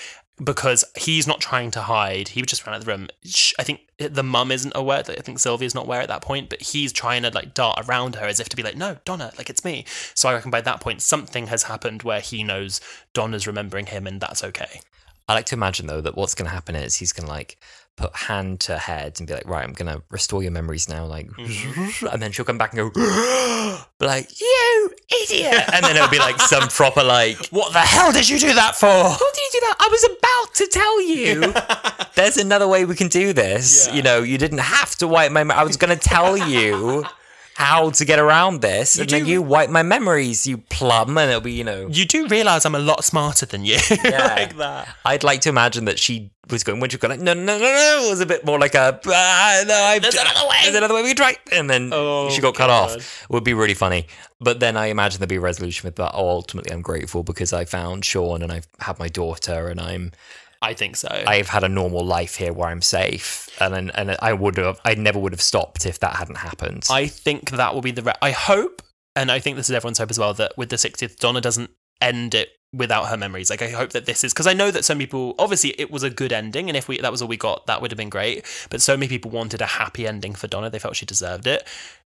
[0.43, 2.29] because he's not trying to hide.
[2.29, 3.07] He just ran out of the room.
[3.59, 5.03] I think the mum isn't aware.
[5.07, 8.15] I think Sylvia's not aware at that point, but he's trying to like dart around
[8.15, 9.85] her as if to be like, "No, Donna, like it's me."
[10.15, 12.81] So I reckon by that point, something has happened where he knows
[13.13, 14.81] Donna's remembering him, and that's okay.
[15.31, 17.57] I like to imagine though that what's going to happen is he's going to like
[17.95, 21.05] put hand to head and be like, right, I'm going to restore your memories now,
[21.05, 22.07] like, mm-hmm.
[22.07, 26.39] and then she'll come back and go, like, you idiot, and then it'll be like
[26.41, 28.87] some proper like, What the hell did you do that for?
[28.87, 29.75] what did you do that?
[29.79, 31.53] I was about to tell you.
[32.15, 33.87] There's another way we can do this.
[33.87, 33.93] Yeah.
[33.93, 35.41] You know, you didn't have to wipe my.
[35.41, 37.05] I was going to tell you.
[37.55, 41.29] How to get around this, You and then you wipe my memories, you plum, and
[41.29, 41.87] it'll be you know.
[41.91, 43.77] You do realize I'm a lot smarter than you.
[44.03, 44.33] Yeah.
[44.35, 44.87] like that.
[45.05, 47.57] I'd like to imagine that she was going when she was going like no no
[47.57, 50.57] no no it was a bit more like a ah, no I've, There's another way."
[50.63, 53.45] there's another way we can try and then Oh, she got cut off it would
[53.45, 54.07] be really funny
[54.41, 57.53] but then I imagine there'd be a resolution with that oh ultimately I'm grateful because
[57.53, 60.11] I found Shaun and I've had my daughter and I'm
[60.61, 61.09] I think so.
[61.27, 64.79] I've had a normal life here where I'm safe and and, and I would have
[64.85, 68.03] I never would have stopped if that hadn't happened I think that will be the.
[68.03, 68.81] Re- I hope,
[69.15, 71.71] and I think this is everyone's hope as well, that with the 60th, Donna doesn't
[72.01, 73.49] end it without her memories.
[73.49, 76.03] Like I hope that this is because I know that some people obviously it was
[76.03, 78.09] a good ending, and if we that was all we got, that would have been
[78.09, 78.45] great.
[78.69, 81.67] But so many people wanted a happy ending for Donna; they felt she deserved it.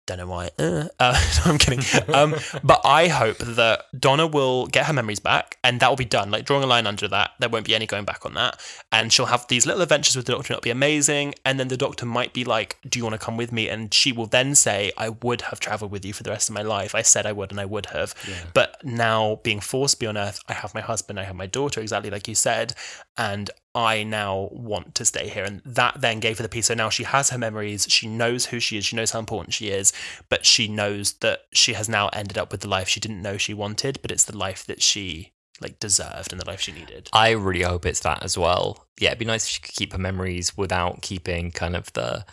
[0.08, 0.50] Don't know why.
[0.58, 1.14] Uh, uh,
[1.46, 1.84] no, I'm kidding.
[2.14, 6.06] Um, but I hope that Donna will get her memories back, and that will be
[6.06, 6.32] done.
[6.32, 8.60] Like drawing a line under that, there won't be any going back on that.
[8.92, 11.36] And she'll have these little adventures with the Doctor, and it'll be amazing.
[11.46, 13.94] And then the Doctor might be like, "Do you want to come with me?" And
[13.94, 16.64] she will then say, "I would have traveled with you for the rest of my
[16.64, 16.96] life.
[16.96, 18.16] I said I would, and I would have.
[18.54, 21.46] But now, being forced to be on Earth, I have my husband, I have my
[21.46, 22.74] daughter, exactly like you said,
[23.18, 25.44] and I now want to stay here.
[25.44, 26.68] And that then gave her the peace.
[26.68, 27.88] So now she has her memories.
[27.90, 28.86] She knows who she is.
[28.86, 29.94] She knows how important she is.
[30.30, 33.38] But she knows that she has now ended up with the life she didn't know
[33.38, 35.32] she wanted, but it's the life that she
[35.62, 37.10] like deserved and the life she needed.
[37.14, 39.92] I really hope it's that as well yeah it'd be nice if she could keep
[39.92, 42.24] her memories without keeping kind of the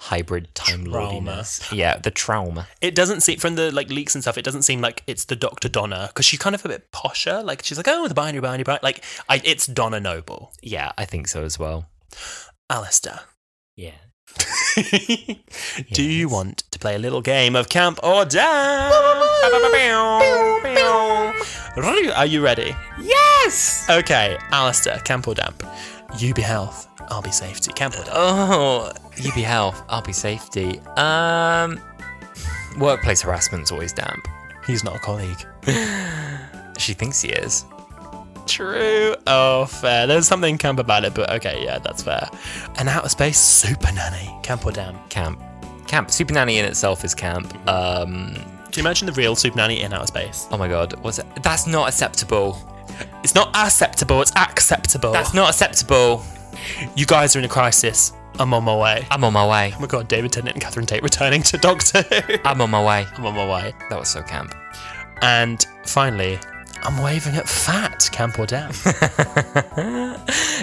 [0.00, 4.38] hybrid time lordiness yeah the trauma It doesn't seem from the like leaks and stuff.
[4.38, 7.44] It doesn't seem like it's the Doctor Donna because she's kind of a bit posher.
[7.44, 8.80] Like she's like, oh, the binary, binary, binary.
[8.82, 11.88] Like I, it's Donna Noble, yeah I think so as well
[12.70, 13.20] Alasdair.
[13.76, 13.92] yeah
[15.92, 18.92] Do you want to play a little game of camp or down?
[22.14, 22.74] Are you ready?
[23.00, 25.62] yes Okay, Alasdair, camp or damp?
[26.18, 27.72] You be health, I'll be safety.
[27.72, 28.10] Camp or damp?
[28.12, 30.80] Oh, you be health, I'll be safety.
[30.96, 31.80] Um,
[32.78, 34.26] workplace harassment's always damp.
[34.66, 35.44] He's not a colleague.
[36.78, 37.64] She thinks he is.
[38.46, 39.16] True.
[39.26, 40.06] Oh, fair.
[40.06, 42.28] There's something camp about it, but okay, yeah, that's fair.
[42.78, 44.30] And outer space, super nanny.
[44.44, 45.10] Camp or damp?
[45.10, 45.40] Camp,
[45.88, 46.10] camp.
[46.12, 47.52] Super nanny in itself is camp.
[47.68, 48.32] Um,
[48.70, 50.46] Do you imagine the real super nanny in outer space?
[50.52, 51.26] oh my god, what's it?
[51.42, 52.56] That's not acceptable.
[53.24, 55.10] It's not acceptable, it's acceptable.
[55.12, 56.22] That's not acceptable.
[56.96, 58.12] You guys are in a crisis.
[58.38, 59.06] I'm on my way.
[59.10, 59.72] I'm on my way.
[59.76, 62.34] Oh my god, David Tennant and Catherine Tate returning to Doctor Who.
[62.44, 63.06] I'm on my way.
[63.16, 63.74] I'm on my way.
[63.90, 64.54] That was so camp.
[65.22, 66.38] And finally,
[66.82, 68.70] I'm waving at fat, camp or down.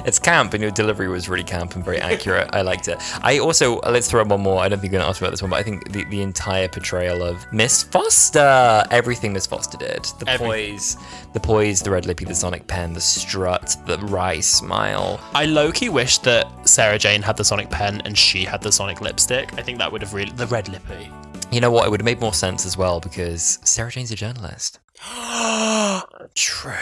[0.05, 2.49] it's camp, and your delivery was really camp and very accurate.
[2.53, 2.97] I liked it.
[3.24, 4.61] I also uh, let's throw in one more.
[4.61, 6.68] I don't think you're gonna ask about this one, but I think the, the entire
[6.68, 10.76] portrayal of Miss Foster, everything Miss Foster did, the Everything.
[10.76, 10.97] poise,
[11.34, 15.20] the poise, the red lippy, the sonic pen, the strut, the wry smile.
[15.34, 18.72] I low key wish that Sarah Jane had the sonic pen and she had the
[18.72, 19.53] sonic lipstick.
[19.57, 20.32] I think that would have really.
[20.32, 21.11] The red lippy.
[21.56, 21.88] You know what?
[21.88, 24.78] It would have made more sense as well because Sarah Jane's a journalist.
[26.36, 26.74] True.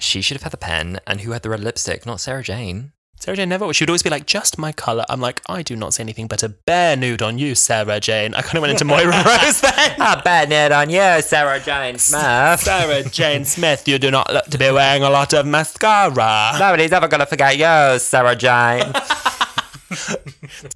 [0.00, 2.04] She should have had the pen, and who had the red lipstick?
[2.04, 2.90] Not Sarah Jane.
[3.20, 3.72] Sarah Jane never.
[3.72, 5.04] She would always be like, just my colour.
[5.08, 8.34] I'm like, I do not see anything but a bare nude on you, Sarah Jane.
[8.34, 9.94] I kind of went into Moira Rose then.
[10.00, 12.58] Ah, bad net on you, Sarah Jane Smith.
[12.58, 16.56] Sarah Jane Smith, you do not look to be wearing a lot of mascara.
[16.58, 18.92] Nobody's ever gonna forget you, Sarah Jane.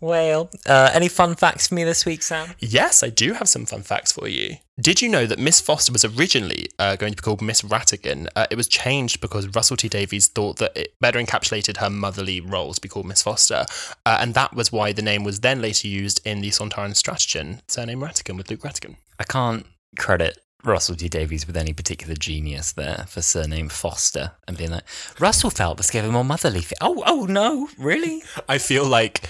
[0.00, 2.50] well, uh, any fun facts for me this week, Sam?
[2.58, 4.56] Yes, I do have some fun facts for you.
[4.78, 8.28] Did you know that Miss Foster was originally uh, going to be called Miss Rattigan?
[8.36, 12.40] Uh, it was changed because Russell T Davies thought that it better encapsulated her motherly
[12.40, 13.64] role to be called Miss Foster,
[14.04, 17.60] uh, and that was why the name was then later used in the Sontaran Stratagem,
[17.68, 18.96] surname Rattigan with Luke Rattigan.
[19.18, 19.66] I can't
[19.98, 24.84] credit Russell T Davies with any particular genius there for surname Foster and being like
[25.20, 26.60] Russell felt this gave him more motherly.
[26.62, 28.22] Fe- oh, oh no, really?
[28.48, 29.28] I feel like.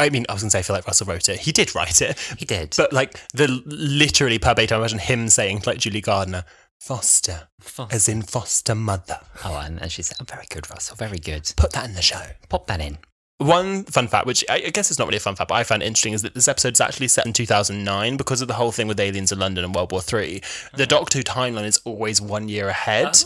[0.00, 1.38] I mean, I was going to say I feel like Russell wrote it.
[1.40, 2.18] He did write it.
[2.36, 2.74] He did.
[2.76, 6.44] But like the literally per verbatim, I imagine him saying like Julie Gardner,
[6.80, 7.94] Foster, Foster.
[7.94, 9.20] as in foster mother.
[9.44, 10.96] oh, and, and she said, oh, "Very good, Russell.
[10.96, 11.50] Very good.
[11.56, 12.22] Put that in the show.
[12.48, 12.98] Pop that in."
[13.38, 15.84] One fun fact, which I guess is not really a fun fact, but I found
[15.84, 18.88] interesting, is that this episode is actually set in 2009 because of the whole thing
[18.88, 20.40] with aliens in London and World War Three.
[20.74, 20.86] The uh-huh.
[20.86, 23.22] Doctor Who timeline is always one year ahead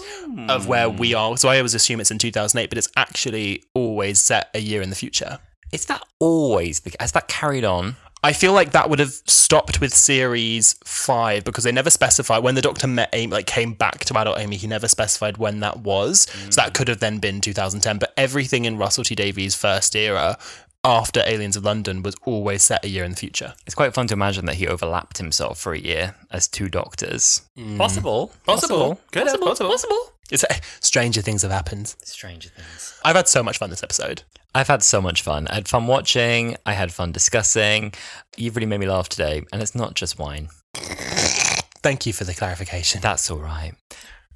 [0.48, 0.68] of oh.
[0.68, 1.38] where we are.
[1.38, 4.90] So I always assume it's in 2008, but it's actually always set a year in
[4.90, 5.38] the future.
[5.72, 6.94] Is that always the?
[7.00, 7.96] Has that carried on?
[8.24, 12.54] I feel like that would have stopped with series five because they never specified when
[12.54, 14.56] the Doctor met Amy, like came back to adult Amy.
[14.56, 17.98] He never specified when that was, so that could have then been 2010.
[17.98, 20.38] But everything in Russell T Davies' first era,
[20.84, 23.54] after Aliens of London, was always set a year in the future.
[23.66, 27.42] It's quite fun to imagine that he overlapped himself for a year as two doctors.
[27.76, 28.32] Possible.
[28.46, 29.00] Possible.
[29.10, 29.46] Good, Possible.
[29.48, 29.70] possible.
[29.70, 30.12] Possible.
[30.30, 31.94] It's eh, stranger things have happened.
[32.04, 33.00] Stranger things.
[33.04, 34.22] I've had so much fun this episode.
[34.54, 35.48] I've had so much fun.
[35.48, 36.56] I had fun watching.
[36.66, 37.94] I had fun discussing.
[38.36, 40.48] You've really made me laugh today, and it's not just wine.
[40.74, 43.00] Thank you for the clarification.
[43.00, 43.72] That's all right.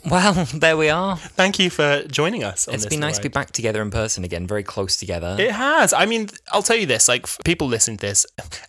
[0.05, 1.17] Well, there we are.
[1.17, 2.69] Thank you for joining us.
[2.69, 5.37] On It's been nice to be back together in person again, very close together.
[5.39, 5.93] It has.
[5.93, 8.25] I mean, I'll tell you this: like people listening to this,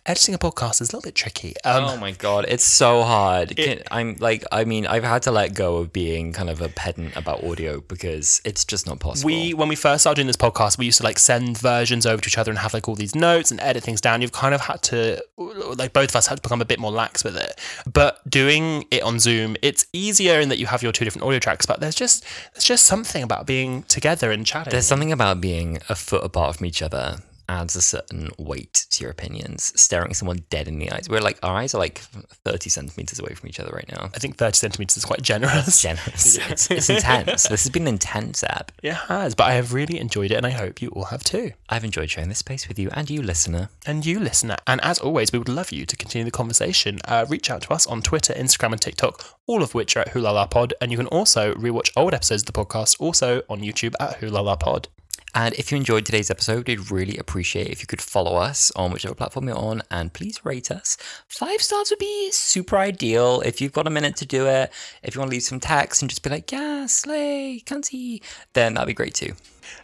[0.06, 1.54] editing a podcast is a little bit tricky.
[1.64, 3.56] Um, oh my god, it's so hard.
[3.56, 6.68] Can- I'm like, I mean, I've had to let go of being kind of a
[6.70, 9.26] pedant about audio because it's just not possible.
[9.26, 12.20] we when we first started doing this podcast, we used to like send versions over
[12.20, 14.22] to each other and have like all these notes and edit things down.
[14.22, 16.90] You've kind of had to like both of us had to become a bit more
[16.90, 17.60] lax with it.
[17.90, 21.38] But doing it on Zoom, it's easier in that you have your two different audio
[21.38, 21.66] tracks.
[21.66, 24.70] But there's just there's just something about being together and chatting.
[24.70, 27.18] There's something about being a foot apart from each other
[27.48, 29.72] adds a certain weight to your opinions.
[29.80, 31.08] Staring someone dead in the eyes.
[31.08, 34.10] We're like, our eyes are like 30 centimeters away from each other right now.
[34.14, 35.82] I think 30 centimeters is quite generous.
[35.88, 36.38] Generous.
[36.48, 37.48] It's, it's intense.
[37.48, 38.72] This has been an intense app.
[38.82, 41.52] It has, but I have really enjoyed it and I hope you all have too.
[41.68, 43.68] I've enjoyed sharing this space with you and you, listener.
[43.86, 44.56] and you, listener.
[44.66, 46.98] And as always, we would love you to continue the conversation.
[47.06, 50.12] Uh, reach out to us on Twitter, Instagram, and TikTok, all of which are at
[50.14, 50.74] Wholala Pod.
[50.80, 54.58] And you can also rewatch old episodes of the podcast also on YouTube at Wholala
[54.58, 54.88] Pod.
[55.34, 58.90] And if you enjoyed today's episode, we'd really appreciate if you could follow us on
[58.90, 60.96] whichever platform you're on and please rate us.
[61.28, 64.72] Five stars would be super ideal if you've got a minute to do it.
[65.02, 68.22] If you want to leave some text and just be like, yeah, slay, cunty,
[68.54, 69.34] then that'd be great too.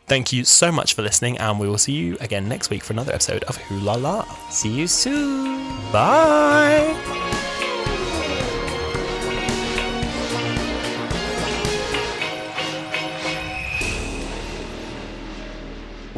[0.06, 2.94] Thank you so much for listening, and we will see you again next week for
[2.94, 4.26] another episode of Wholala.
[4.50, 5.68] See you soon.
[5.92, 7.23] Bye.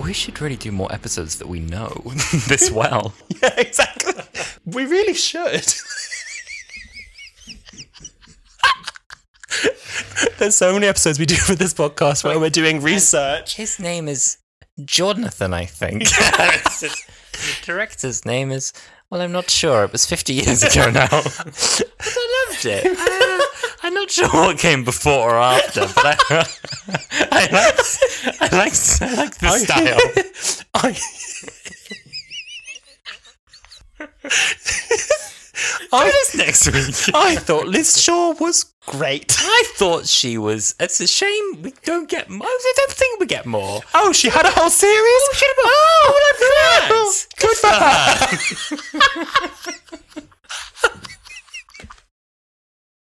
[0.07, 2.01] We should really do more episodes that we know
[2.47, 3.13] this well.
[3.43, 4.15] Yeah, exactly.
[4.65, 5.67] We really should.
[10.39, 13.57] There's so many episodes we do for this podcast where we're doing research.
[13.57, 14.39] His name is
[14.85, 16.05] Jonathan, I think.
[16.05, 16.97] the
[17.65, 18.73] director's name is,
[19.11, 19.83] well, I'm not sure.
[19.85, 21.09] It was 50 years ago now.
[21.11, 23.46] but I loved it.
[23.87, 26.45] I'm not sure what came before or after, but I,
[27.31, 27.79] I like,
[28.41, 30.01] I like, I like the style.
[30.75, 30.99] I,
[35.93, 37.15] I, This next week.
[37.15, 39.37] I thought Liz Shaw was great.
[39.39, 40.75] I thought she was.
[40.81, 42.29] It's a shame we don't get.
[42.29, 42.45] more.
[42.49, 43.83] I don't think we get more.
[43.95, 45.23] Oh, she had a whole series?
[45.33, 46.39] Oh, Oh, what a
[47.39, 47.87] good for her.
[48.75, 50.23] Good for her.